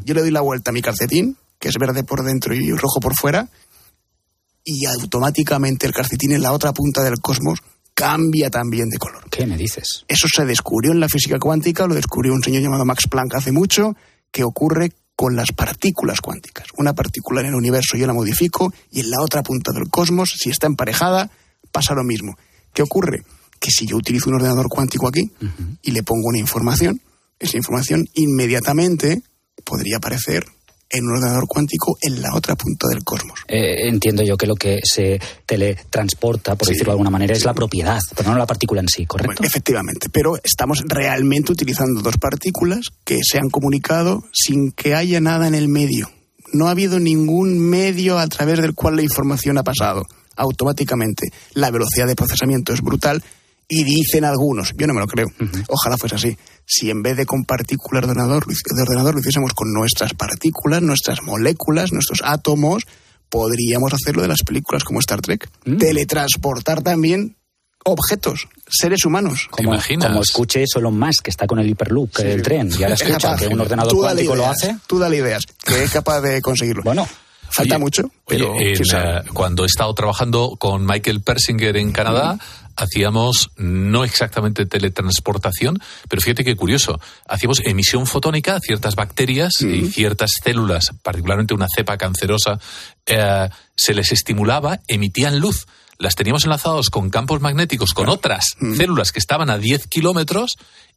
[0.06, 3.00] Yo le doy la vuelta a mi calcetín, que es verde por dentro y rojo
[3.00, 3.50] por fuera,
[4.64, 7.60] y automáticamente el calcetín en la otra punta del cosmos
[7.94, 9.30] cambia también de color.
[9.30, 10.06] ¿Qué me dices?
[10.08, 13.52] Eso se descubrió en la física cuántica, lo descubrió un señor llamado Max Planck hace
[13.52, 13.96] mucho,
[14.32, 16.68] que ocurre con las partículas cuánticas.
[16.78, 20.32] Una partícula en el universo yo la modifico y en la otra punta del cosmos,
[20.38, 21.30] si está emparejada,
[21.72, 22.38] pasa lo mismo.
[22.74, 23.24] ¿Qué ocurre?
[23.62, 25.32] Que si yo utilizo un ordenador cuántico aquí
[25.84, 27.00] y le pongo una información,
[27.40, 29.22] esa información inmediatamente
[29.64, 30.44] podría aparecer
[30.92, 33.40] en un ordenador cuántico en la otra punta del cosmos.
[33.48, 37.54] Eh, entiendo yo que lo que se teletransporta, por decirlo de alguna manera, es la
[37.54, 39.36] propiedad, pero no la partícula en sí, ¿correcto?
[39.38, 45.22] Bueno, efectivamente, pero estamos realmente utilizando dos partículas que se han comunicado sin que haya
[45.22, 46.10] nada en el medio.
[46.54, 51.30] no ha habido ningún medio a través del cual la información ha pasado automáticamente.
[51.54, 53.24] La velocidad de procesamiento es brutal
[53.74, 55.28] y dicen algunos, yo no me lo creo,
[55.70, 59.54] ojalá fuese así, si en vez de con partículas de ordenador, de ordenador lo hiciésemos
[59.54, 62.84] con nuestras partículas, nuestras moléculas, nuestros átomos,
[63.30, 65.50] podríamos hacerlo de las películas como Star Trek.
[65.64, 65.78] Mm.
[65.78, 67.38] Teletransportar también
[67.86, 69.48] objetos, seres humanos.
[69.50, 72.96] Como, como escuche eso Elon Musk, que está con el Hyperloop, el tren, y ahora
[72.96, 73.40] Es escucha capaz.
[73.40, 74.76] que un ordenador cuántico lo hace.
[74.86, 76.84] Tú dale ideas, que es capaz de conseguirlo.
[76.84, 77.08] Bueno,
[77.50, 79.18] falta Oye, mucho, pero Oye, en, quién sabe.
[79.20, 82.38] eh, cuando he estado trabajando con Michael Persinger en Canadá,
[82.82, 89.88] hacíamos no exactamente teletransportación, pero fíjate qué curioso, hacíamos emisión fotónica a ciertas bacterias y
[89.90, 92.60] ciertas células, particularmente una cepa cancerosa,
[93.06, 95.68] eh, se les estimulaba, emitían luz.
[95.98, 100.56] Las teníamos enlazados con campos magnéticos con otras células que estaban a 10 kilómetros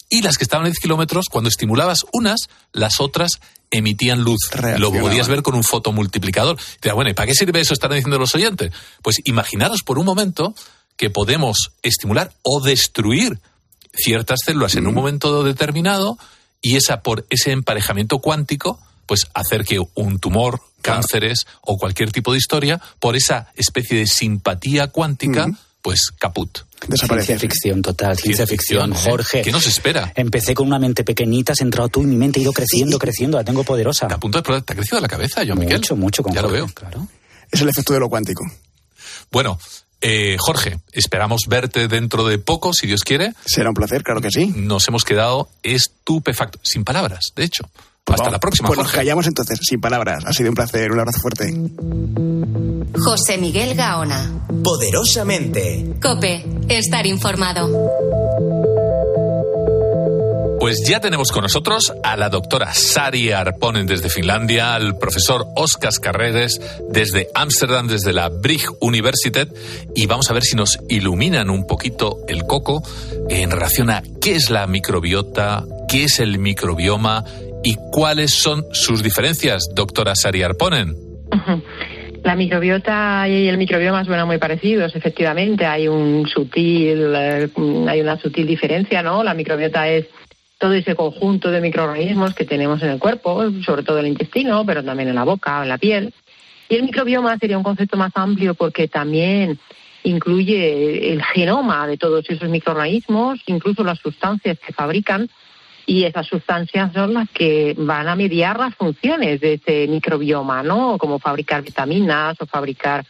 [0.08, 4.50] y las que estaban a 10 kilómetros, cuando estimulabas unas, las otras emitían luz.
[4.78, 6.56] Lo podías ver con un fotomultiplicador.
[6.80, 7.74] Dirás, bueno, ¿y para qué sirve eso?
[7.74, 8.72] Están diciendo los oyentes.
[9.02, 10.54] Pues imaginaros por un momento
[10.96, 13.40] que podemos estimular o destruir
[13.92, 16.18] ciertas células en un momento determinado
[16.60, 22.32] y esa por ese emparejamiento cuántico pues hacer que un tumor, cánceres o cualquier tipo
[22.32, 25.48] de historia por esa especie de simpatía cuántica
[25.82, 26.60] pues caput.
[26.88, 28.92] Ciencia ficción total, ciencia, ficción.
[28.92, 28.96] ¿eh?
[28.96, 29.42] Jorge.
[29.42, 30.12] ¿Qué nos espera?
[30.16, 33.36] Empecé con una mente pequeñita, has entrado tú y mi mente ha ido creciendo, creciendo,
[33.36, 34.06] la tengo poderosa.
[34.06, 34.62] A punto de explotar.
[34.62, 35.76] ¿Te ha crecido la cabeza, John Miguel?
[35.76, 36.22] Mucho, mucho.
[36.22, 36.66] Con Ya lo veo.
[36.68, 37.06] Claro.
[37.50, 38.44] Es el efecto de lo cuántico.
[39.30, 39.58] Bueno,
[40.06, 43.32] eh, Jorge, esperamos verte dentro de poco, si Dios quiere.
[43.46, 44.52] Será un placer, claro que sí.
[44.54, 47.64] Nos hemos quedado estupefactos, sin palabras, de hecho.
[48.04, 50.24] Hasta la próxima, Pues nos callamos entonces, sin palabras.
[50.26, 51.54] Ha sido un placer, un abrazo fuerte.
[53.00, 54.46] José Miguel Gaona.
[54.62, 55.94] Poderosamente.
[56.02, 57.70] Cope, estar informado.
[60.64, 65.92] Pues ya tenemos con nosotros a la doctora Sari Arponen desde Finlandia, al profesor Oscar
[66.00, 69.50] Carreres desde Ámsterdam, desde la Brig Universitet,
[69.94, 72.82] y vamos a ver si nos iluminan un poquito el coco
[73.28, 77.24] en relación a qué es la microbiota, qué es el microbioma
[77.62, 80.94] y cuáles son sus diferencias, doctora Sari Arponen.
[82.22, 85.66] La microbiota y el microbioma suenan muy parecidos, efectivamente.
[85.66, 87.50] Hay un sutil, eh,
[87.86, 89.22] hay una sutil diferencia, ¿no?
[89.22, 90.06] La microbiota es
[90.64, 94.64] todo ese conjunto de microorganismos que tenemos en el cuerpo, sobre todo en el intestino,
[94.64, 96.14] pero también en la boca, en la piel.
[96.70, 99.58] Y el microbioma sería un concepto más amplio porque también
[100.04, 105.28] incluye el genoma de todos esos microorganismos, incluso las sustancias que fabrican,
[105.86, 110.96] y esas sustancias son las que van a mediar las funciones de ese microbioma, ¿no?
[110.96, 113.04] Como fabricar vitaminas o fabricar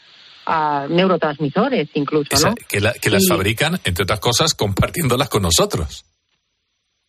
[0.47, 2.55] ah, neurotransmisores incluso, Esa- ¿no?
[2.69, 6.05] que, la- que las Y- fabrican, entre otras cosas, compartiéndolas con nosotros.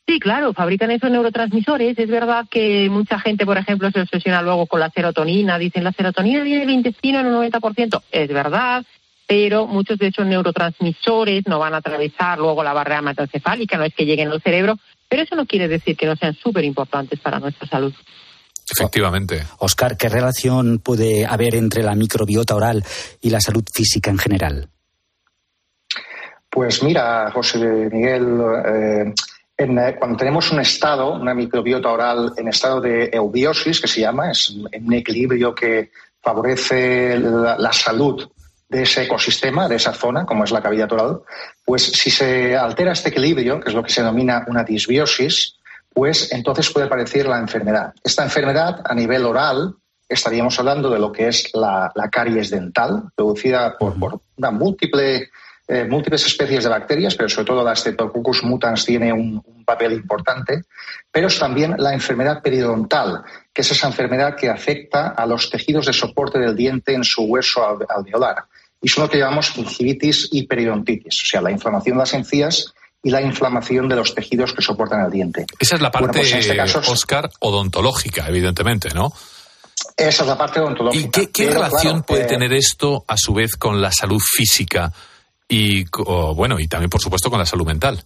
[0.07, 1.97] Sí, claro, fabrican esos neurotransmisores.
[1.97, 5.57] Es verdad que mucha gente, por ejemplo, se obsesiona luego con la serotonina.
[5.57, 8.03] Dicen, la serotonina viene del intestino en un 90%.
[8.11, 8.85] Es verdad,
[9.27, 13.95] pero muchos de esos neurotransmisores no van a atravesar luego la barrera hematoencefálica, no es
[13.95, 14.77] que lleguen al cerebro,
[15.09, 17.93] pero eso no quiere decir que no sean súper importantes para nuestra salud.
[18.69, 19.43] Efectivamente.
[19.59, 22.83] Oscar, ¿qué relación puede haber entre la microbiota oral
[23.21, 24.69] y la salud física en general?
[26.49, 27.57] Pues mira, José
[27.91, 29.13] Miguel, eh,
[29.57, 34.01] en, eh, cuando tenemos un estado, una microbiota oral en estado de eubiosis, que se
[34.01, 35.91] llama, es un equilibrio que
[36.21, 38.29] favorece la, la salud
[38.67, 41.21] de ese ecosistema, de esa zona, como es la cavidad oral,
[41.63, 45.57] pues si se altera este equilibrio, que es lo que se denomina una disbiosis,
[45.93, 47.93] pues entonces puede aparecer la enfermedad.
[48.03, 49.75] Esta enfermedad a nivel oral
[50.09, 55.29] estaríamos hablando de lo que es la, la caries dental, producida por, por una múltiple,
[55.67, 59.93] eh, múltiples especies de bacterias, pero sobre todo la Streptococcus mutans tiene un, un papel
[59.93, 60.63] importante,
[61.11, 63.23] pero es también la enfermedad periodontal,
[63.53, 67.23] que es esa enfermedad que afecta a los tejidos de soporte del diente en su
[67.23, 68.43] hueso alve- alveolar.
[68.81, 72.73] Y son lo que llamamos gingivitis y periodontitis, o sea, la inflamación de las encías
[73.01, 75.45] y la inflamación de los tejidos que soportan el diente.
[75.59, 79.11] Esa es la Bueno, parte, pues en este caso- Oscar, odontológica, evidentemente, ¿no?
[79.97, 81.07] Esa es la parte odontológica.
[81.07, 83.91] ¿Y qué, qué Pero, relación claro, puede eh, tener esto, a su vez, con la
[83.91, 84.91] salud física
[85.47, 85.85] y,
[86.35, 88.03] bueno, y también, por supuesto, con la salud mental?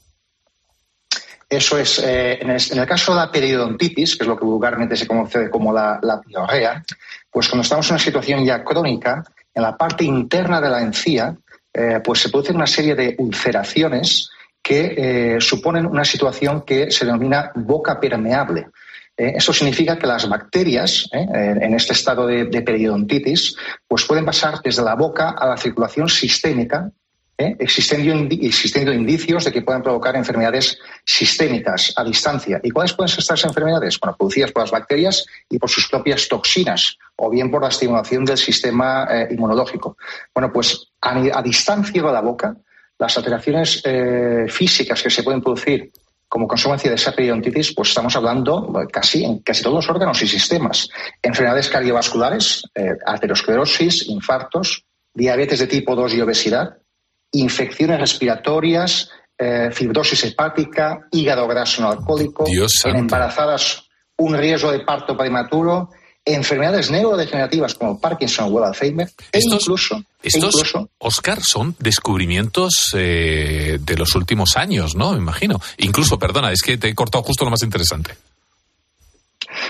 [1.49, 5.07] Eso es, eh, en, el, caso de la periodontitis, que es lo que vulgarmente se
[5.07, 6.83] conoce como la, la diarrea,
[7.31, 9.23] pues cuando estamos en una situación ya crónica,
[9.55, 11.35] en la parte interna de la encía,
[11.73, 14.29] eh, pues se produce una serie de ulceraciones
[14.61, 14.93] que
[15.35, 18.67] eh, suponen una situación que se denomina boca permeable.
[19.17, 23.53] Eso significa que las bacterias, en este estado de periodontitis,
[23.85, 26.89] pues pueden pasar desde la boca a la circulación sistémica
[27.39, 27.55] ¿eh?
[28.93, 32.59] indicios de que puedan provocar enfermedades sistémicas a distancia.
[32.61, 33.99] ¿Y cuáles pueden ser estas enfermedades?
[33.99, 38.25] Bueno, producidas por las bacterias y por sus propias toxinas, o bien por la estimulación
[38.25, 39.97] del sistema eh, inmunológico.
[40.33, 42.55] Bueno, pues a, a distancia de la boca,
[42.99, 45.89] las alteraciones eh, físicas que se pueden producir
[46.27, 50.21] como consecuencia de esa periodontitis, pues estamos hablando eh, casi en casi todos los órganos
[50.21, 50.87] y sistemas.
[51.23, 56.77] Enfermedades cardiovasculares, eh, aterosclerosis, infartos, diabetes de tipo 2 y obesidad,
[57.31, 62.45] infecciones respiratorias, eh, fibrosis hepática, hígado graso no alcohólico,
[62.85, 65.89] en embarazadas un riesgo de parto prematuro,
[66.25, 73.79] enfermedades neurodegenerativas como Parkinson o Alzheimer, e incluso, e Estos, incluso Oscar, son descubrimientos eh,
[73.79, 75.13] de los últimos años, ¿no?
[75.13, 75.61] Me imagino.
[75.77, 78.15] Incluso, perdona, es que te he cortado justo lo más interesante.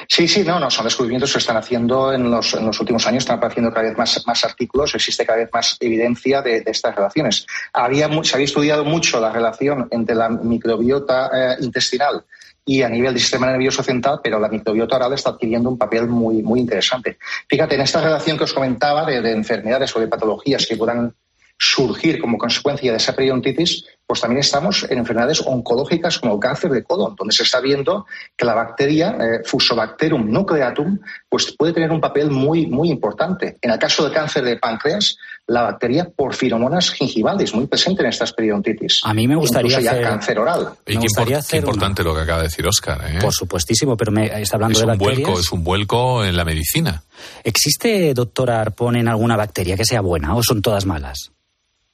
[0.08, 3.06] Sí, sí, no, no, son descubrimientos que se están haciendo en los, en los últimos
[3.08, 6.96] años, están apareciendo cada vez más, más artículos, existe cada vez más evidencia de, estas
[6.96, 7.46] relaciones.
[7.74, 12.26] Había, se había estudiado mucho la relación entre la microbiota eh, intestinal
[12.66, 16.08] y a nivel del sistema nervioso central, pero la microbiota oral está adquiriendo un papel
[16.08, 17.18] muy, muy interesante.
[17.48, 21.14] Fíjate, en esta relación que os comentaba de, de enfermedades o de patologías que puedan
[21.62, 26.72] surgir como consecuencia de esa periodontitis, pues también estamos en enfermedades oncológicas como el cáncer
[26.72, 30.97] de colon, donde se está viendo que la bacteria eh, Fusobacterium nucleatum
[31.28, 33.57] pues puede tener un papel muy, muy importante.
[33.62, 38.34] En el caso del cáncer de páncreas, la bacteria Porphyromonas gingivalis, muy presente en estas
[38.34, 39.01] periodontitis.
[39.03, 40.70] A mí me gustaría Incluso ya hacer- cáncer oral.
[40.88, 42.99] Y qué, gustaría qué hacer una- importante lo que acaba de decir Oscar.
[43.05, 43.20] ¿eh?
[43.20, 45.18] Por supuestísimo, pero me está hablando es de un bacterias.
[45.28, 47.03] vuelco, es un vuelco en la medicina.
[47.43, 51.32] ¿Existe, doctora Arpón, en alguna bacteria que sea buena o son todas malas?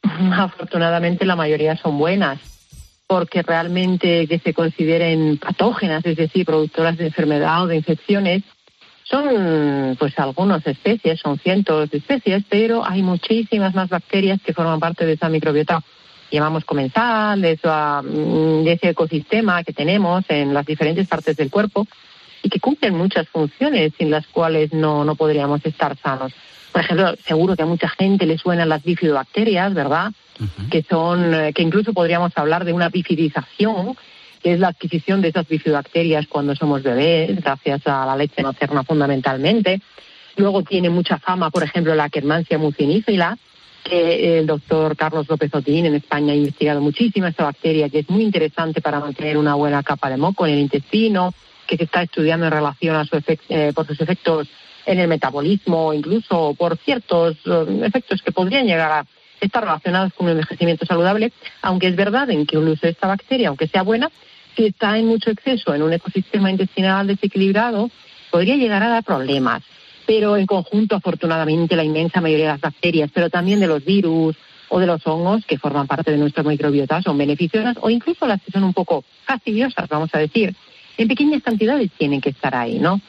[0.34, 2.40] Afortunadamente la mayoría son buenas,
[3.08, 8.44] porque realmente que se consideren patógenas, es decir, productoras de enfermedad o de infecciones,
[9.04, 14.80] son pues algunas especies, son cientos de especies, pero hay muchísimas más bacterias que forman
[14.80, 15.82] parte de esa microbiota
[16.32, 21.52] llamamos comensal, de, esa- mm, de ese ecosistema que tenemos en las diferentes partes del
[21.52, 21.88] cuerpo
[22.44, 26.34] y que cumplen muchas funciones sin las cuales no, no podríamos estar sanos.
[26.76, 30.12] Por ejemplo, seguro que a mucha gente le suenan las bifidobacterias, ¿verdad?
[30.70, 33.96] Que son, eh, que incluso podríamos hablar de una bifidización,
[34.44, 38.84] que es la adquisición de esas bifidobacterias cuando somos bebés, gracias a la leche materna
[38.84, 39.80] fundamentalmente.
[40.36, 43.38] Luego tiene mucha fama, por ejemplo, la Kermansia mucinífila,
[43.82, 48.10] que el doctor Carlos López Otín en España ha investigado muchísimo esta bacteria, que es
[48.10, 51.34] muy interesante para mantener una buena capa de moco en el intestino,
[51.68, 54.50] que se está estudiando en relación a su efec- eh, por sus efectos
[54.86, 59.06] en el metabolismo, incluso por ciertos eh, efectos que podrían llegar a
[59.42, 61.32] estar relacionados con un envejecimiento saludable,
[61.62, 64.10] aunque es verdad en que incluso esta bacteria, aunque sea buena,
[64.56, 67.90] si está en mucho exceso en un ecosistema intestinal desequilibrado,
[68.32, 69.64] podría llegar a dar problemas.
[70.06, 74.36] Pero en conjunto, afortunadamente, la inmensa mayoría de las bacterias, pero también de los virus
[74.70, 78.42] o de los hongos que forman parte de nuestra microbiota son beneficiosas o incluso las
[78.42, 80.56] que son un poco fastidiosas, vamos a decir.
[80.98, 83.02] En pequeñas cantidades tienen que estar ahí, ¿no?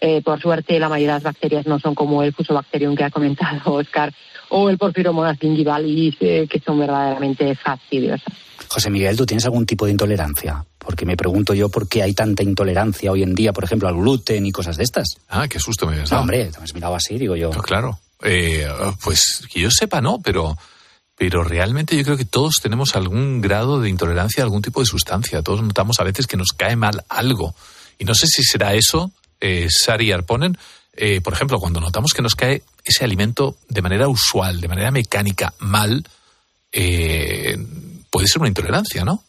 [0.00, 3.10] Eh, por suerte, la mayoría de las bacterias no son como el Fusobacterium que ha
[3.10, 4.12] comentado Oscar
[4.48, 8.32] o el Porphyromonas gingivalis, eh, que son verdaderamente fastidiosas.
[8.68, 10.64] José Miguel, ¿tú tienes algún tipo de intolerancia?
[10.78, 13.94] Porque me pregunto yo por qué hay tanta intolerancia hoy en día, por ejemplo, al
[13.96, 15.08] gluten y cosas de estas.
[15.28, 16.20] Ah, qué susto me No, dado.
[16.22, 17.50] hombre, te has mirado así, digo yo.
[17.52, 17.98] No, claro.
[18.22, 18.66] Eh,
[19.04, 20.56] pues que yo sepa, no, pero,
[21.16, 24.86] pero realmente yo creo que todos tenemos algún grado de intolerancia a algún tipo de
[24.86, 25.42] sustancia.
[25.42, 27.54] Todos notamos a veces que nos cae mal algo.
[27.98, 29.10] Y no sé si será eso,
[29.40, 30.56] eh, Sari Arponen,
[30.96, 34.90] eh, por ejemplo, cuando notamos que nos cae ese alimento de manera usual, de manera
[34.90, 36.04] mecánica, mal,
[36.72, 37.56] eh,
[38.10, 39.22] puede ser una intolerancia, ¿no?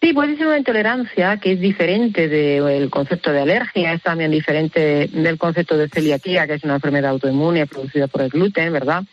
[0.00, 5.08] Sí, puede ser una intolerancia que es diferente del concepto de alergia, es también diferente
[5.08, 9.04] del concepto de celiaquía, que es una enfermedad autoinmune producida por el gluten, ¿verdad?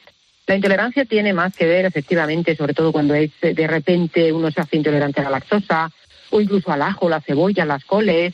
[0.45, 4.59] La intolerancia tiene más que ver, efectivamente, sobre todo cuando es de repente uno se
[4.59, 5.89] hace intolerante a la lactosa
[6.31, 8.33] o incluso al ajo, la cebolla, las coles.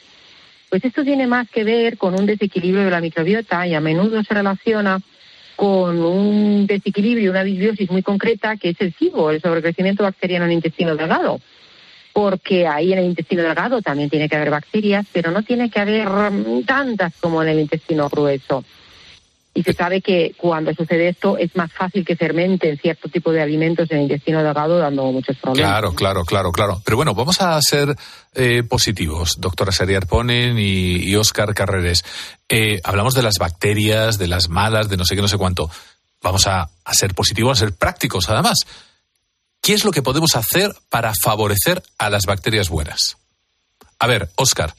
[0.70, 4.24] Pues esto tiene más que ver con un desequilibrio de la microbiota y a menudo
[4.24, 5.00] se relaciona
[5.56, 10.52] con un desequilibrio, una disbiosis muy concreta que es el SIBO, el sobrecrecimiento bacteriano en
[10.52, 11.40] el intestino delgado
[12.14, 15.80] porque ahí en el intestino delgado también tiene que haber bacterias, pero no tiene que
[15.80, 16.10] haber
[16.66, 18.64] tantas como en el intestino grueso.
[19.60, 23.42] Y se sabe que cuando sucede esto es más fácil que fermenten cierto tipo de
[23.42, 25.70] alimentos en el intestino delgado, dando muchos problemas.
[25.70, 26.82] Claro, claro, claro, claro.
[26.86, 27.94] Pero bueno, vamos a ser
[28.36, 32.06] eh, positivos, doctora Seriar Ponen y, y Oscar Carreres.
[32.48, 35.70] Eh, hablamos de las bacterias, de las malas, de no sé qué, no sé cuánto.
[36.22, 38.66] Vamos a, a ser positivos, a ser prácticos, además.
[39.62, 43.18] ¿Qué es lo que podemos hacer para favorecer a las bacterias buenas?
[44.00, 44.74] A ver, Oscar.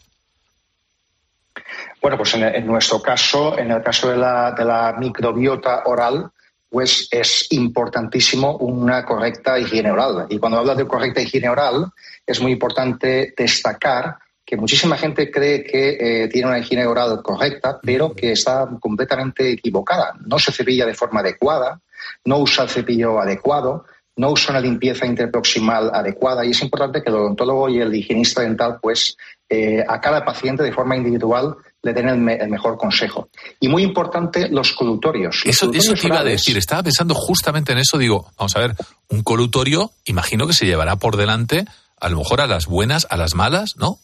[2.01, 6.31] Bueno, pues en, nuestro caso, en el caso de la, microbiota oral,
[6.69, 10.27] pues es importantísimo una correcta higiene oral.
[10.31, 11.87] Y cuando habla de correcta higiene oral,
[12.27, 17.79] es muy importante destacar que muchísima gente cree que eh, tiene una higiene oral correcta,
[17.83, 20.15] pero que está completamente equivocada.
[20.27, 21.81] No se cepilla de forma adecuada,
[22.25, 23.85] no usa el cepillo adecuado,
[24.17, 28.43] no usa una limpieza interproximal adecuada y es importante que el odontólogo y el higienista
[28.43, 29.17] dental, pues,
[29.49, 33.29] eh, a cada paciente de forma individual le den el, mejor consejo.
[33.59, 35.43] Y muy importante, los colutorios.
[35.45, 38.75] eso, eso te iba a decir, estaba pensando justamente en eso, digo, vamos a ver,
[39.09, 41.65] un colutorio, imagino que se llevará por delante,
[41.99, 43.99] a lo mejor a las buenas, a las malas, ¿no?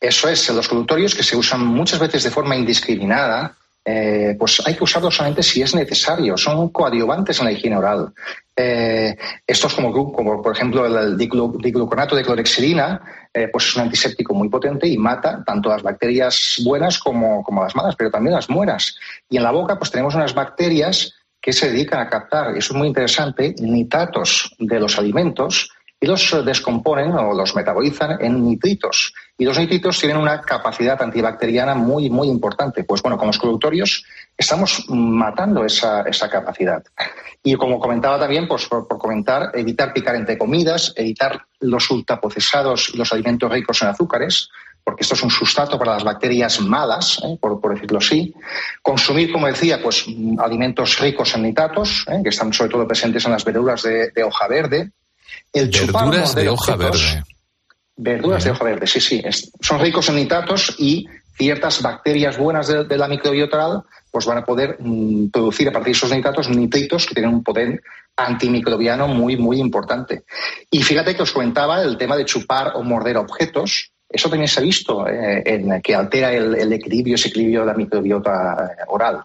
[0.00, 3.56] Eso es, los colutorios que se usan muchas veces de forma indiscriminada,
[3.88, 6.36] eh, pues hay que usarlos solamente si es necesario.
[6.36, 8.12] Son coadyuvantes en la higiene oral.
[8.56, 9.16] Eh,
[9.46, 14.48] estos, como, como por ejemplo el dicluconato de clorexidina, eh, pues es un antiséptico muy
[14.48, 18.96] potente y mata tanto las bacterias buenas como, como las malas, pero también las mueras.
[19.30, 22.72] Y en la boca, pues tenemos unas bacterias que se dedican a captar, y eso
[22.72, 29.14] es muy interesante, nitratos de los alimentos y los descomponen o los metabolizan en nitritos.
[29.38, 32.84] Y los nitritos tienen una capacidad antibacteriana muy, muy importante.
[32.84, 34.04] Pues bueno, con los colutorios
[34.36, 36.84] estamos matando esa, esa capacidad.
[37.42, 42.98] Y como comentaba también, pues por, comentar, evitar picar entre comidas, evitar los ultraprocesados y
[42.98, 44.50] los alimentos ricos en azúcares,
[44.84, 47.38] porque esto es un sustrato para las bacterias malas, ¿eh?
[47.40, 48.34] por, decirlo así.
[48.82, 50.06] Consumir, como decía, pues
[50.38, 52.20] alimentos ricos en nitratos, ¿eh?
[52.22, 54.92] que están sobre todo presentes en las verduras de hoja verde,
[55.52, 57.24] el verduras de hoja verde.
[57.96, 59.22] Verduras de hoja verde, sí, sí.
[59.60, 61.06] son ricos en nitratos y
[61.36, 65.92] ciertas bacterias buenas de, la microbiota oral pues van a poder mm, producir a partir
[65.92, 67.82] de esos nitratos nitritos que tienen un poder
[68.16, 70.24] antimicrobiano muy, muy importante.
[70.70, 73.92] Y fíjate que os comentaba el tema de chupar o morder objetos.
[74.08, 77.74] Eso también se ha visto eh, en que altera el, equilibrio, ese equilibrio de la
[77.74, 79.20] microbiota eh, oral.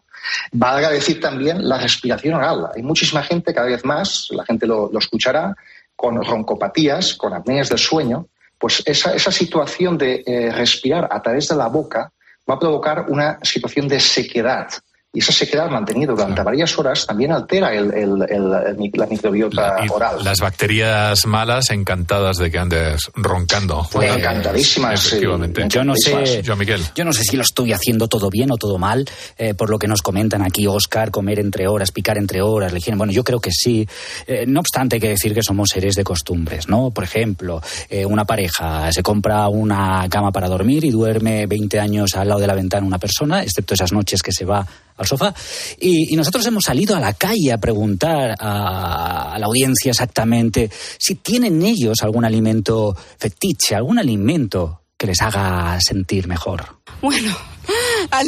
[0.51, 2.67] Valga decir también la respiración oral.
[2.75, 5.55] Hay muchísima gente, cada vez más, la gente lo escuchará,
[6.01, 8.25] con roncopatías, con apneas del sueño,
[8.57, 12.11] pues esa, esa situación de eh, respirar a través de la boca
[12.49, 14.67] va a provocar una situación de sequedad
[15.13, 20.23] y esa sequedad mantenida durante varias horas también altera el, la microbiota oral.
[20.23, 23.85] Las bacterias malas encantadas de que andes roncando.
[23.91, 25.05] Pues encantadísimas.
[25.05, 25.65] Efectivamente.
[25.67, 26.81] Yo no sé, yo, Miguel.
[26.95, 29.05] yo no sé si lo estoy haciendo todo bien o todo mal,
[29.37, 32.97] eh, por lo que nos comentan aquí, Oscar, comer entre horas, picar entre horas, higiene.
[32.97, 33.85] Bueno, yo creo que sí.
[34.27, 36.91] Eh, no obstante, hay que decir que somos seres de costumbres, ¿no?
[36.91, 42.15] Por ejemplo, eh, una pareja se compra una cama para dormir y duerme 20 años
[42.15, 44.65] al lado de la ventana una persona, excepto esas noches que se va
[44.97, 45.33] al sofá.
[45.79, 51.63] Y, nosotros hemos salido a la calle a preguntar a, la audiencia exactamente si tienen
[51.63, 56.63] ellos algún alimento fetiche, algún alimento que les haga sentir mejor.
[57.01, 57.35] Bueno,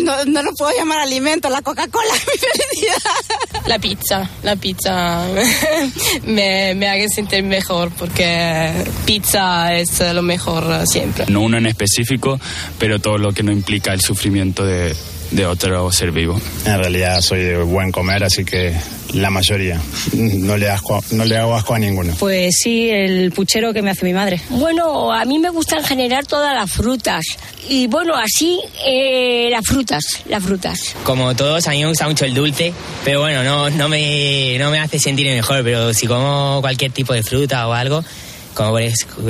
[0.03, 3.67] no, no, lo puedo llamar alimento, la Coca-Cola mi felicidad.
[3.67, 5.27] La pizza, la pizza
[6.25, 8.71] me, me hace sentir mejor porque
[9.05, 11.25] pizza es lo mejor siempre.
[11.27, 12.39] No uno en específico,
[12.79, 14.95] pero todo lo que no implica el sufrimiento de,
[15.33, 16.39] de otro ser vivo.
[16.65, 18.73] En realidad soy de buen comer, así que
[19.13, 19.79] la mayoría.
[20.13, 22.13] No le, asco, no le hago asco a ninguno.
[22.19, 24.39] Pues sí, el puchero que me hace mi madre.
[24.49, 27.25] Bueno, a mí me gustan generar todas las frutas.
[27.67, 30.95] Y bueno, así eh, las frutas, las frutas.
[31.03, 32.73] Como todos, a mí me gusta mucho el dulce,
[33.03, 37.13] pero bueno, no, no, me, no me hace sentir mejor, pero si como cualquier tipo
[37.13, 38.03] de fruta o algo,
[38.53, 38.77] como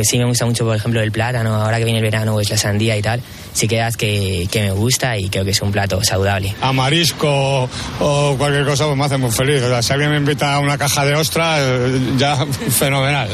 [0.03, 2.57] sí me gusta mucho, por ejemplo, el plátano, ahora que viene el verano, pues la
[2.57, 3.21] sandía y tal
[3.53, 6.55] sí que que, que me gusta y creo que es un plato saludable.
[6.61, 7.69] A marisco
[7.99, 9.61] o cualquier cosa pues me hace muy feliz.
[9.61, 11.61] O sea, si alguien me invita a una caja de ostras,
[12.17, 13.29] ya fenomenal.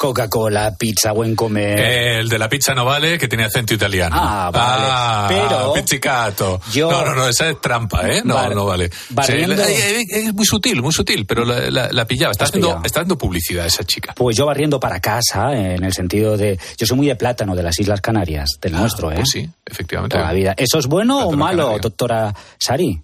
[0.00, 1.78] Coca-Cola, pizza, buen comer.
[1.78, 4.16] el de la pizza no vale, que tiene acento italiano.
[4.18, 4.86] Ah, vale.
[4.88, 5.74] Ah, pero.
[5.74, 6.58] Pizzicato.
[6.74, 8.22] No, no, no, esa es trampa, ¿eh?
[8.24, 8.86] No, no vale.
[8.86, 12.32] es muy sutil, muy sutil, pero la, la, pillaba.
[12.32, 14.14] Está dando, está dando publicidad esa chica.
[14.16, 16.58] Pues yo barriendo para casa, en el sentido de.
[16.78, 19.16] Yo soy muy de plátano de las Islas Canarias, del ah, nuestro, ¿eh?
[19.16, 20.16] Pues sí, efectivamente.
[20.16, 20.54] Toda la vida.
[20.56, 23.02] ¿Eso es bueno o malo, doctora Sari?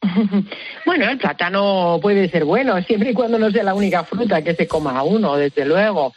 [0.86, 4.54] Bueno, el plátano puede ser bueno, siempre y cuando no sea la única fruta que
[4.54, 6.14] se coma a uno, desde luego.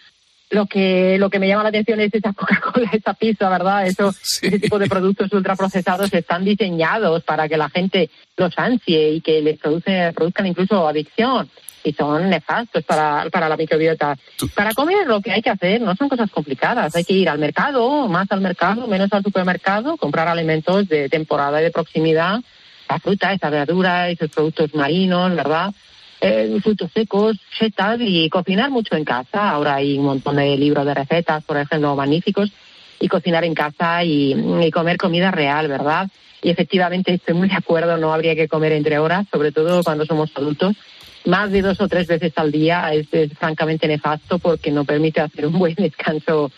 [0.50, 3.88] Lo que, lo que me llama la atención es esa Coca-Cola, esa pizza, ¿verdad?
[3.88, 9.22] Eso, Ese tipo de productos ultraprocesados están diseñados para que la gente los ansie y
[9.22, 11.50] que les produce, produzcan incluso adicción.
[11.86, 14.16] Y son nefastos para, para la microbiota.
[14.56, 16.96] Para comer lo que hay que hacer no son cosas complicadas.
[16.96, 21.60] Hay que ir al mercado, más al mercado, menos al supermercado, comprar alimentos de temporada
[21.60, 22.40] y de proximidad
[22.90, 25.74] la fruta, esa verdura, esos productos marinos, ¿verdad?
[26.22, 29.50] Eh, frutos secos, setas y cocinar mucho en casa.
[29.50, 32.52] Ahora hay un montón de libros de recetas, por ejemplo, magníficos.
[33.00, 36.08] y cocinar en casa y, y comer comida real, ¿verdad?
[36.42, 40.06] Y efectivamente estoy muy de acuerdo, no habría que comer entre horas, sobre todo cuando
[40.06, 40.76] somos adultos.
[41.26, 45.20] Más de dos o tres veces al día es, es francamente nefasto porque no permite
[45.20, 46.52] hacer un buen descanso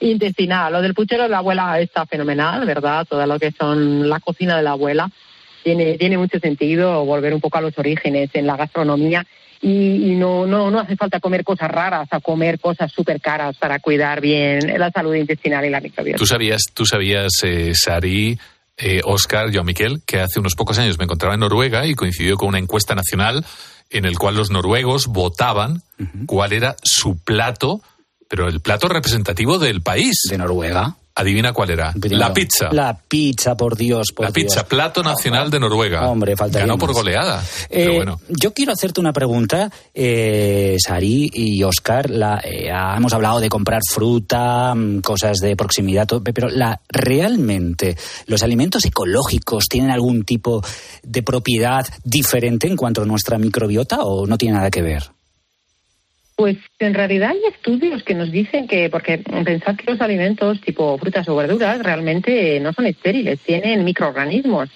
[0.00, 0.72] intestinal.
[0.72, 3.06] Lo del puchero de la abuela está fenomenal, ¿verdad?
[3.06, 5.10] Todo lo que son la cocina de la abuela
[5.62, 9.26] tiene, tiene mucho sentido volver un poco a los orígenes en la gastronomía
[9.62, 13.56] y, y no, no, no hace falta comer cosas raras o comer cosas súper caras
[13.58, 16.18] para cuidar bien la salud intestinal y la microbiota.
[16.18, 18.38] Tú sabías, tú sabías, eh, Sari,
[18.76, 22.36] eh, Oscar, yo, Miquel, que hace unos pocos años me encontraba en Noruega y coincidió
[22.36, 23.44] con una encuesta nacional
[23.90, 25.82] en el cual los noruegos votaban
[26.26, 27.82] cuál era su plato,
[28.28, 30.14] pero el plato representativo del país.
[30.30, 30.96] De Noruega.
[31.20, 31.92] Adivina cuál era.
[32.10, 32.70] La pizza.
[32.72, 34.08] La pizza, por Dios.
[34.14, 36.08] Por la pizza, plato nacional de Noruega.
[36.08, 37.42] Hombre, faltaría Ganó por goleada.
[37.64, 38.20] Eh, pero bueno.
[38.28, 42.08] Yo quiero hacerte una pregunta, eh, Sari y Oscar.
[42.08, 47.96] La, eh, hemos hablado de comprar fruta, mm, cosas de proximidad, todo, pero la, realmente
[48.26, 50.62] los alimentos ecológicos tienen algún tipo
[51.02, 55.10] de propiedad diferente en cuanto a nuestra microbiota o no tiene nada que ver.
[56.40, 60.96] Pues en realidad hay estudios que nos dicen que, porque pensad que los alimentos tipo
[60.96, 64.70] frutas o verduras realmente no son estériles, tienen microorganismos.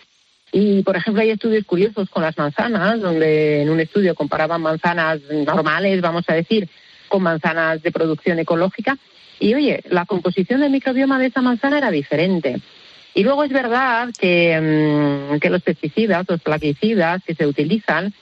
[0.53, 5.23] Y, por ejemplo, hay estudios curiosos con las manzanas, donde en un estudio comparaban manzanas
[5.31, 6.69] normales, vamos a decir,
[7.09, 8.99] con manzanas de producción ecológica.
[9.41, 12.61] Y, oye, la composición del microbioma de esa manzana era diferente.
[13.15, 14.61] Y luego es verdad que,
[15.33, 18.12] mm, que los pesticidas, los plaguicidas que se utilizan,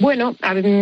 [0.00, 0.34] bueno,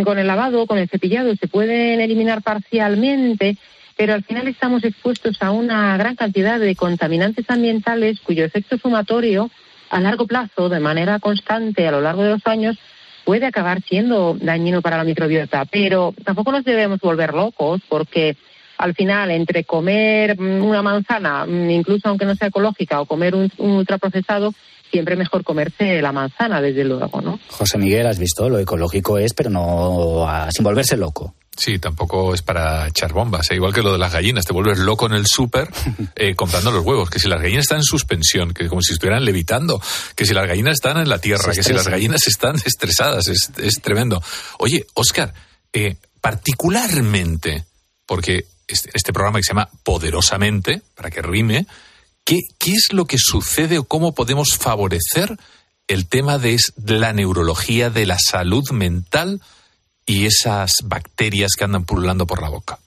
[0.04, 3.56] con el lavado, con el cepillado se pueden eliminar parcialmente,
[3.96, 9.50] pero al final estamos expuestos a una gran cantidad de contaminantes ambientales cuyo efecto sumatorio
[9.90, 12.78] a largo plazo, de manera constante a lo largo de los años,
[13.24, 15.64] puede acabar siendo dañino para la microbiota.
[15.64, 18.36] Pero tampoco nos debemos volver locos porque
[18.78, 23.34] al final entre comer mm, una manzana, mm, incluso aunque no sea ecológica, o comer
[23.34, 24.54] un, un ultraprocesado,
[24.91, 27.39] siempre mejor comerse la manzana, desde luego, ¿no?
[27.49, 31.34] José Miguel, has visto, lo ecológico es, pero no ah, sin volverse loco.
[31.59, 33.51] Sí, tampoco es para echar bombas.
[33.51, 33.57] ¿eh?
[33.57, 35.68] Igual que lo de las gallinas, te vuelves loco en el súper
[36.14, 37.11] eh, comprando los huevos.
[37.11, 39.82] Que si las gallinas están en suspensión, que como si estuvieran levitando.
[40.14, 43.26] Que si las gallinas están en la tierra, que si las gallinas están estresadas.
[43.26, 44.22] Es, es tremendo.
[44.61, 45.34] Oye, Oscar,
[45.72, 47.64] eh, particularmente,
[48.07, 51.66] porque este, este programa que se llama Poderosamente, para que rime,
[52.28, 55.38] ¿qué, ¿qué es lo que sucede o cómo podemos favorecer
[55.86, 59.40] el tema de la neurología, de la salud mental?
[60.08, 62.78] y esas bacterias que andan pululando por la boca?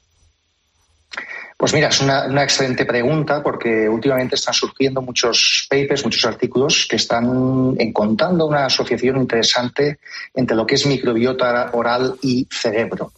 [1.55, 6.87] Pues mira, es una, una excelente pregunta porque últimamente están surgiendo muchos papers, muchos artículos
[6.89, 9.99] que están encontrando una asociación interesante
[10.33, 13.13] entre lo que es microbiota oral y cerebro.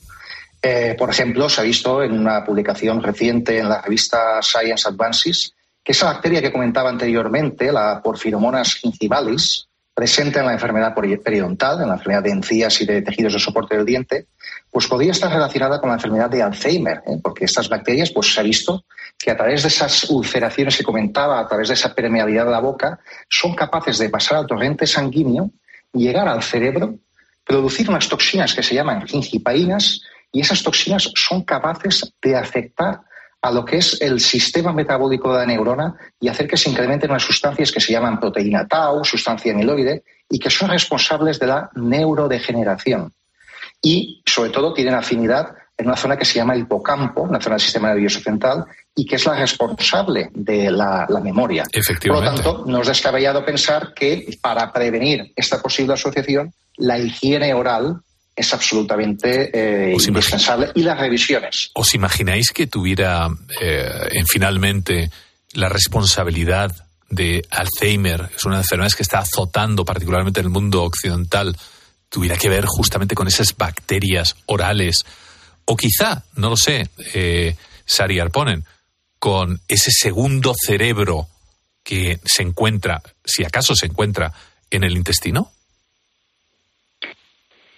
[0.62, 5.54] Eh, por ejemplo, se ha visto en una publicación reciente en la revista Science Advances
[5.84, 11.82] que esa bacteria que comentaba anteriormente, la Porphyromonas gingivalis, presente en la enfermedad peri- periodontal,
[11.82, 14.28] en la enfermedad de encías y de tejidos de soporte del diente,
[14.72, 17.20] pues podría estar relacionada con la enfermedad de Alzheimer, ¿eh?
[17.22, 18.86] porque estas bacterias, pues se ha visto
[19.20, 22.60] que a través de esas ulceraciones que comentaba, a través de esa permeabilidad de la
[22.60, 25.52] boca, son capaces de pasar al torrente sanguíneo,
[25.94, 26.96] llegar al cerebro,
[27.46, 33.02] producir unas toxinas que se llaman gingipaínas, y esas toxinas son capaces de afectar
[33.44, 37.12] a lo que es el sistema metabólico de la neurona y hacer que se incrementen
[37.12, 41.70] unas sustancias que se llaman proteína tau, sustancia amiloide, y que son responsables de la
[41.76, 43.12] neurodegeneración.
[43.82, 47.62] Y, sobre todo, tienen afinidad en una zona que se llama hipocampo, una zona del
[47.62, 48.64] sistema nervioso central,
[48.96, 51.64] y que es la responsable de la, la memoria.
[51.64, 52.42] Por lo Efectivamente.
[52.44, 58.00] tanto, no es descabellado pensar que para prevenir esta posible asociación, la higiene oral
[58.36, 61.70] es absolutamente eh, indispensable y las revisiones.
[61.74, 63.28] ¿Os imagináis que tuviera
[63.62, 65.12] eh, en finalmente
[65.54, 66.72] la responsabilidad
[67.10, 68.30] de Alzheimer?
[68.36, 71.56] Es una enfermedades que está azotando particularmente en el mundo occidental.
[72.10, 75.06] Tuviera que ver justamente con esas bacterias orales.
[75.66, 77.56] O quizá, no lo sé, eh,
[77.86, 78.66] Sari Arponen,
[79.20, 81.28] con ese segundo cerebro
[81.84, 84.34] que se encuentra, si acaso se encuentra,
[84.70, 85.53] en el intestino.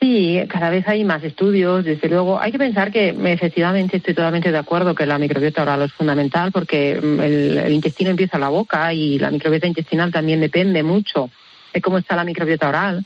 [0.05, 2.39] Sí, cada vez hay más estudios, desde luego.
[2.39, 6.51] Hay que pensar que efectivamente estoy totalmente de acuerdo que la microbiota oral es fundamental
[6.51, 11.31] porque mm, el, intestino empieza en la boca y la microbiota intestinal también depende mucho
[11.73, 13.03] de cómo está la microbiota oral.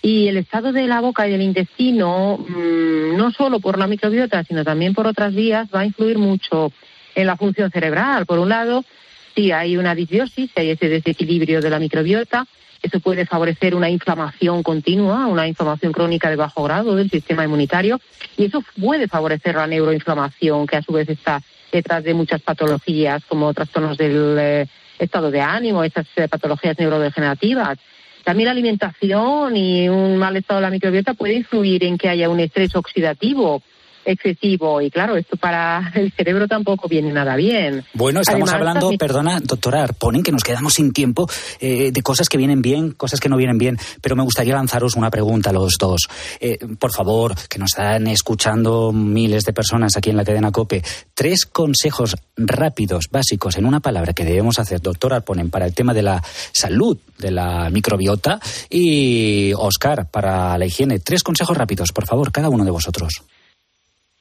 [0.00, 4.42] Y el estado de la boca y del intestino, mm, no solo por la microbiota,
[4.42, 6.72] sino también por otras vías, va a influir mucho
[7.14, 8.24] en la función cerebral.
[8.24, 8.86] Por un lado,
[9.34, 12.46] si hay una disbiosis, si hay ese desequilibrio de la microbiota,
[12.82, 18.00] eso puede favorecer una inflamación continua, una inflamación crónica de bajo grado del sistema inmunitario,
[18.36, 23.24] y eso puede favorecer la neuroinflamación, que a su vez está detrás de muchas patologías
[23.26, 24.66] como trastornos del eh,
[24.98, 27.78] estado de ánimo, esas eh, patologías neurodegenerativas.
[28.24, 32.28] También la alimentación y un mal estado de la microbiota puede influir en que haya
[32.28, 33.62] un estrés oxidativo
[34.04, 37.84] excesivo y claro, esto para el cerebro tampoco viene nada bien.
[37.94, 41.28] Bueno, estamos Además, hablando, también- perdona, doctora Arponen, que nos quedamos sin tiempo
[41.60, 44.94] eh, de cosas que vienen bien, cosas que no vienen bien, pero me gustaría lanzaros
[44.96, 46.02] una pregunta a los dos.
[46.40, 50.82] Eh, por favor, que nos están escuchando miles de personas aquí en la cadena COPE,
[51.14, 55.94] tres consejos rápidos, básicos, en una palabra que debemos hacer, doctora Arponen, para el tema
[55.94, 56.22] de la
[56.52, 60.98] salud de la microbiota y Oscar, para la higiene.
[60.98, 63.22] Tres consejos rápidos, por favor, cada uno de vosotros.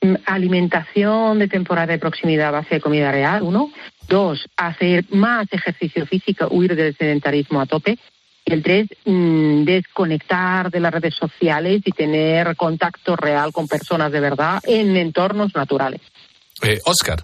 [0.01, 3.71] Mm, Alimentación de temporada de proximidad a base de comida real, uno.
[4.07, 7.99] Dos, hacer más ejercicio físico, huir del sedentarismo a tope.
[8.43, 14.11] Y el tres, mm, desconectar de las redes sociales y tener contacto real con personas
[14.11, 16.01] de verdad en entornos naturales.
[16.63, 17.23] Eh, Oscar.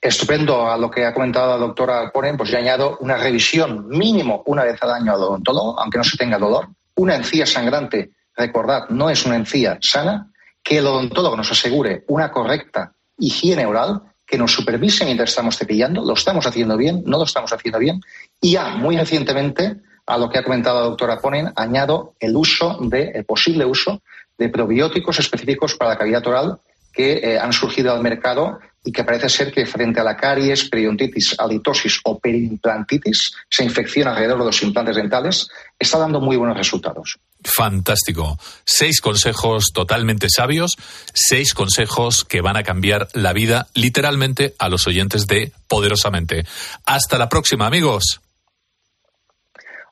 [0.00, 4.42] Estupendo a lo que ha comentado la doctora Ponen, pues yo añado una revisión mínimo
[4.46, 6.68] una vez al año al odontólogo, aunque no se tenga dolor.
[6.96, 10.32] Una encía sangrante, recordad, no es una encía sana.
[10.68, 16.04] Que el odontólogo nos asegure una correcta higiene oral, que nos supervise mientras estamos cepillando,
[16.04, 18.02] lo estamos haciendo bien, no lo estamos haciendo bien.
[18.38, 22.76] Y ya, muy recientemente, a lo que ha comentado la doctora Ponen, añado el uso
[22.82, 24.02] de, el posible uso
[24.36, 26.58] de probióticos específicos para la cavidad oral
[26.92, 30.68] que eh, han surgido al mercado y que parece ser que frente a la caries,
[30.68, 35.48] periodontitis, halitosis o periimplantitis, esa infección alrededor de los implantes dentales,
[35.78, 37.18] está dando muy buenos resultados.
[37.44, 38.38] Fantástico.
[38.64, 40.76] Seis consejos totalmente sabios,
[41.14, 46.44] seis consejos que van a cambiar la vida literalmente a los oyentes de Poderosamente.
[46.84, 48.20] Hasta la próxima, amigos.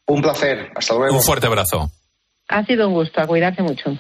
[0.07, 0.71] Un placer.
[0.75, 1.17] Hasta luego.
[1.17, 1.91] Un fuerte abrazo.
[2.49, 3.99] Ha sido un gusto, a cuidarse mucho.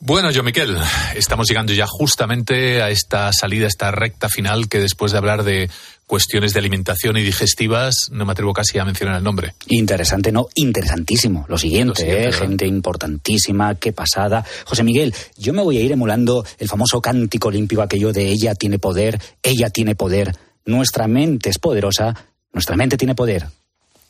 [0.00, 0.76] Bueno, yo, Miquel,
[1.16, 5.68] estamos llegando ya justamente a esta salida, esta recta final, que después de hablar de
[6.06, 9.54] cuestiones de alimentación y digestivas, no me atrevo casi a mencionar el nombre.
[9.66, 11.46] Interesante, no, interesantísimo.
[11.48, 12.32] Lo siguiente, Lo siguiente, ¿eh?
[12.32, 14.44] gente importantísima, qué pasada.
[14.66, 18.54] José Miguel, yo me voy a ir emulando el famoso cántico olímpico aquello de ella
[18.54, 20.32] tiene poder, ella tiene poder,
[20.64, 22.14] nuestra mente es poderosa,
[22.52, 23.48] nuestra mente tiene poder.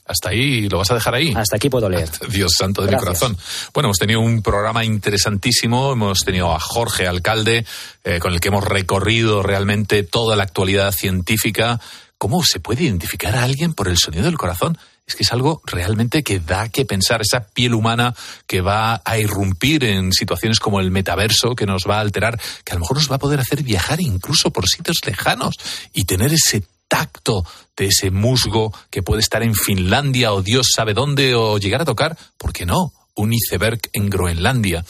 [0.08, 1.34] Hasta ahí, ¿lo vas a dejar ahí?
[1.36, 2.08] Hasta aquí puedo leer.
[2.30, 3.02] Dios santo de Gracias.
[3.02, 3.38] mi corazón.
[3.74, 5.92] Bueno, hemos tenido un programa interesantísimo.
[5.92, 7.66] Hemos tenido a Jorge Alcalde,
[8.04, 11.78] eh, con el que hemos recorrido realmente toda la actualidad científica.
[12.16, 14.78] ¿Cómo se puede identificar a alguien por el sonido del corazón?
[15.06, 17.20] Es que es algo realmente que da que pensar.
[17.22, 18.14] Esa piel humana
[18.46, 22.72] que va a irrumpir en situaciones como el metaverso, que nos va a alterar, que
[22.72, 25.54] a lo mejor nos va a poder hacer viajar incluso por sitios lejanos
[25.92, 27.44] y tener ese tacto
[27.76, 31.84] de ese musgo que puede estar en Finlandia o Dios sabe dónde o llegar a
[31.84, 32.92] tocar, ¿por qué no?
[33.14, 34.84] Un iceberg en Groenlandia.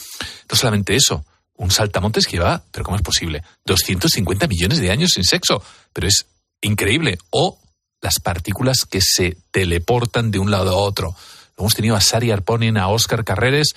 [0.51, 1.25] No solamente eso,
[1.55, 3.43] un saltamontes que lleva, pero ¿cómo es posible?
[3.67, 6.27] 250 millones de años sin sexo, pero es
[6.63, 7.19] increíble.
[7.31, 7.59] O
[8.01, 11.15] las partículas que se teleportan de un lado a otro.
[11.59, 13.75] Hemos tenido a Sari Arponen, a Óscar Carreres,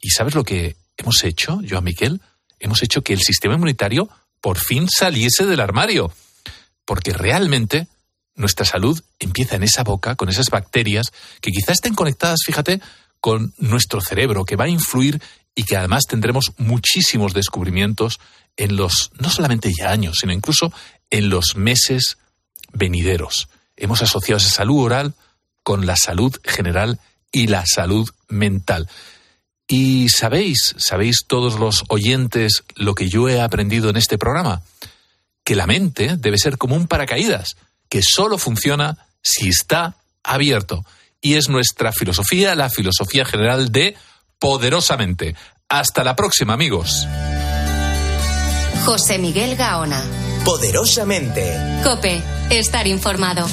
[0.00, 2.20] y ¿sabes lo que hemos hecho, yo a Miquel?
[2.60, 4.08] Hemos hecho que el sistema inmunitario
[4.40, 6.12] por fin saliese del armario
[6.84, 7.88] porque realmente
[8.34, 12.80] nuestra salud empieza en esa boca, con esas bacterias que quizás estén conectadas, fíjate,
[13.20, 15.22] con nuestro cerebro, que va a influir
[15.54, 18.20] y que además tendremos muchísimos descubrimientos
[18.56, 20.72] en los, no solamente ya años, sino incluso
[21.10, 22.18] en los meses
[22.72, 23.48] venideros.
[23.76, 25.14] Hemos asociado esa salud oral
[25.62, 27.00] con la salud general
[27.32, 28.88] y la salud mental.
[29.66, 34.62] Y sabéis, sabéis todos los oyentes lo que yo he aprendido en este programa,
[35.44, 37.56] que la mente debe ser como un paracaídas,
[37.88, 40.84] que solo funciona si está abierto.
[41.20, 43.96] Y es nuestra filosofía, la filosofía general de
[44.38, 45.36] Poderosamente.
[45.68, 47.06] Hasta la próxima, amigos.
[48.84, 50.02] José Miguel Gaona.
[50.44, 51.58] Poderosamente.
[51.82, 53.46] Cope, estar informado.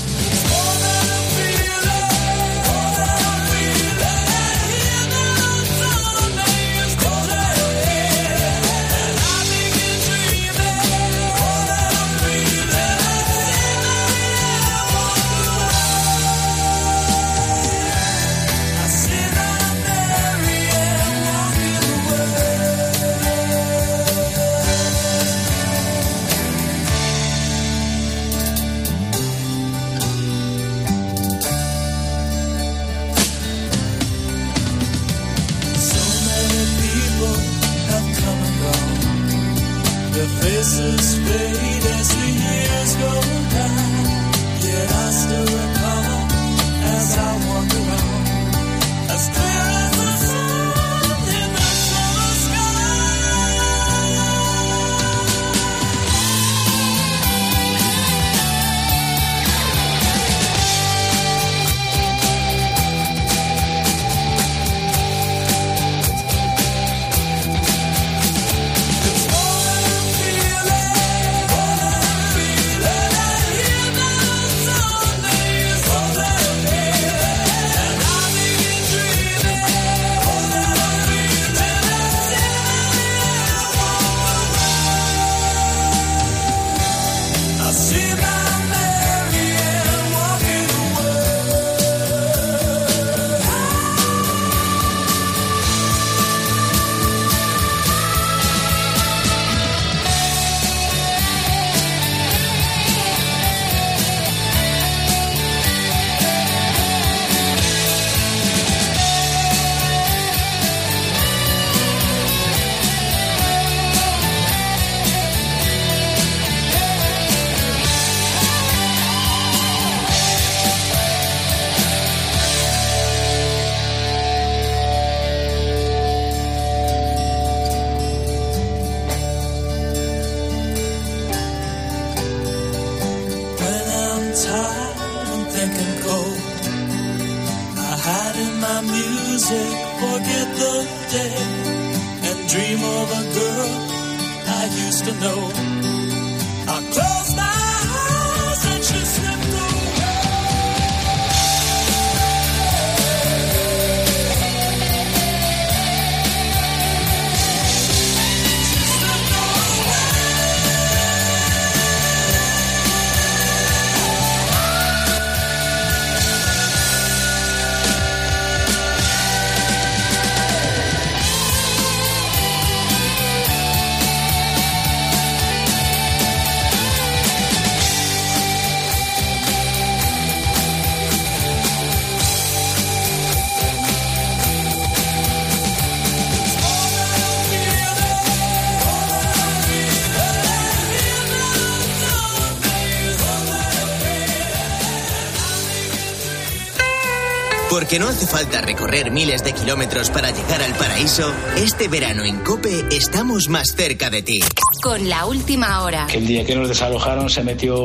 [197.92, 202.38] Porque no hace falta recorrer miles de kilómetros para llegar al paraíso, este verano en
[202.38, 204.39] Cope estamos más cerca de ti.
[204.82, 206.08] Con la última hora.
[206.12, 207.76] El día que nos desalojaron se metió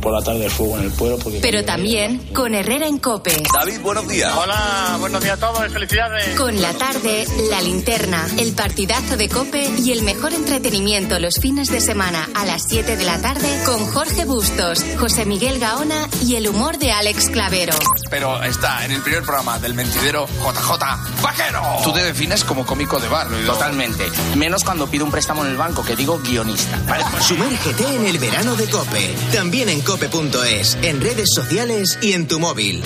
[0.00, 1.18] por la tarde el fuego en el pueblo.
[1.18, 3.42] Porque Pero también con Herrera en Cope.
[3.52, 4.32] David, buenos días.
[4.36, 6.38] Hola, buenos días a todos, felicidades.
[6.38, 11.68] Con la tarde, la linterna, el partidazo de Cope y el mejor entretenimiento los fines
[11.70, 16.36] de semana a las 7 de la tarde con Jorge Bustos, José Miguel Gaona y
[16.36, 17.74] el humor de Alex Clavero.
[18.08, 21.62] Pero está en el primer programa del mentidero JJ Vaquero.
[21.82, 23.26] Tú te defines como cómico de bar.
[23.46, 24.04] Totalmente.
[24.36, 27.20] Menos cuando pido un préstamo en el banco, que digo guionista.
[27.20, 29.14] Sumérgete en el verano de Cope.
[29.32, 32.82] También en cope.es, en redes sociales y en tu móvil.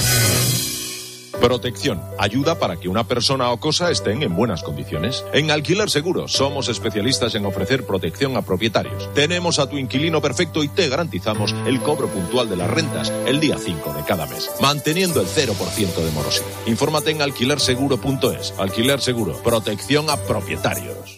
[1.41, 2.03] Protección.
[2.19, 5.25] Ayuda para que una persona o cosa estén en buenas condiciones.
[5.33, 9.13] En Alquiler Seguro somos especialistas en ofrecer protección a propietarios.
[9.15, 13.41] Tenemos a tu inquilino perfecto y te garantizamos el cobro puntual de las rentas el
[13.41, 16.47] día 5 de cada mes, manteniendo el 0% de morosidad.
[16.67, 18.55] Infórmate en alquilerseguro.es.
[18.59, 19.35] Alquiler Seguro.
[19.43, 21.18] Protección a propietarios.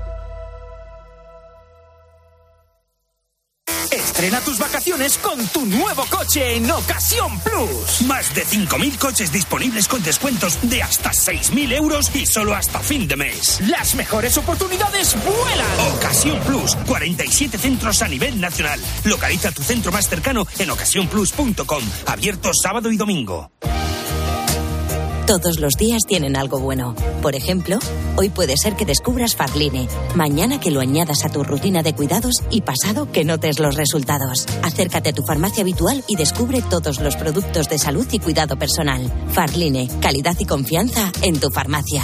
[4.21, 8.03] Estrena tus vacaciones con tu nuevo coche en Ocasión Plus.
[8.05, 13.07] Más de 5.000 coches disponibles con descuentos de hasta 6.000 euros y solo hasta fin
[13.07, 13.59] de mes.
[13.67, 15.95] Las mejores oportunidades vuelan.
[15.95, 18.79] Ocasión Plus, 47 centros a nivel nacional.
[19.05, 21.83] Localiza tu centro más cercano en ocasiónplus.com.
[22.05, 23.49] Abierto sábado y domingo.
[25.31, 26.93] Todos los días tienen algo bueno.
[27.21, 27.79] Por ejemplo,
[28.17, 32.43] hoy puede ser que descubras Farline, mañana que lo añadas a tu rutina de cuidados
[32.49, 34.45] y pasado que notes los resultados.
[34.61, 39.09] Acércate a tu farmacia habitual y descubre todos los productos de salud y cuidado personal.
[39.29, 42.03] Farline, calidad y confianza en tu farmacia.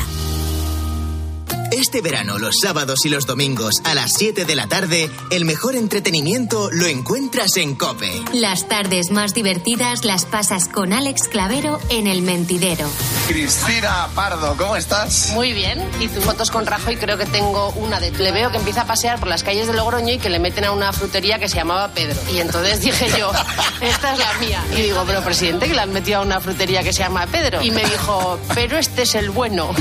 [1.87, 5.73] Este verano, los sábados y los domingos a las 7 de la tarde, el mejor
[5.73, 8.11] entretenimiento lo encuentras en Cope.
[8.33, 12.89] Las tardes más divertidas las pasas con Alex Clavero en El Mentidero.
[13.29, 15.31] Cristina Pardo, ¿cómo estás?
[15.33, 15.81] Muy bien.
[16.01, 18.11] Y tus fotos con Rajoy creo que tengo una de...
[18.11, 20.65] Le veo que empieza a pasear por las calles de Logroño y que le meten
[20.65, 22.19] a una frutería que se llamaba Pedro.
[22.33, 23.31] Y entonces dije yo,
[23.81, 24.61] esta es la mía.
[24.73, 27.61] Y digo, pero presidente, que le han metido a una frutería que se llama Pedro.
[27.63, 29.73] Y me dijo, pero este es el bueno.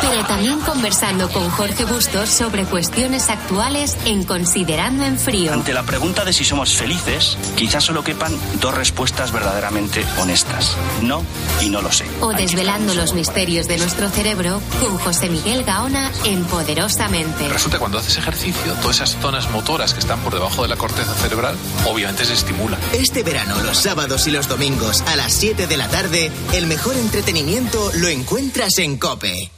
[0.00, 5.52] Pero también conversando con Jorge Bustos sobre cuestiones actuales en Considerando en Frío.
[5.52, 10.76] Ante la pregunta de si somos felices, quizás solo quepan dos respuestas verdaderamente honestas.
[11.02, 11.22] No
[11.60, 12.06] y no lo sé.
[12.20, 17.48] O desvelando los misterios de nuestro cerebro con José Miguel Gaona en Poderosamente.
[17.48, 20.76] Resulta que cuando haces ejercicio, todas esas zonas motoras que están por debajo de la
[20.76, 22.80] corteza cerebral, obviamente se estimulan.
[22.92, 26.96] Este verano, los sábados y los domingos a las 7 de la tarde, el mejor
[26.96, 29.50] entretenimiento lo encuentras en Cope.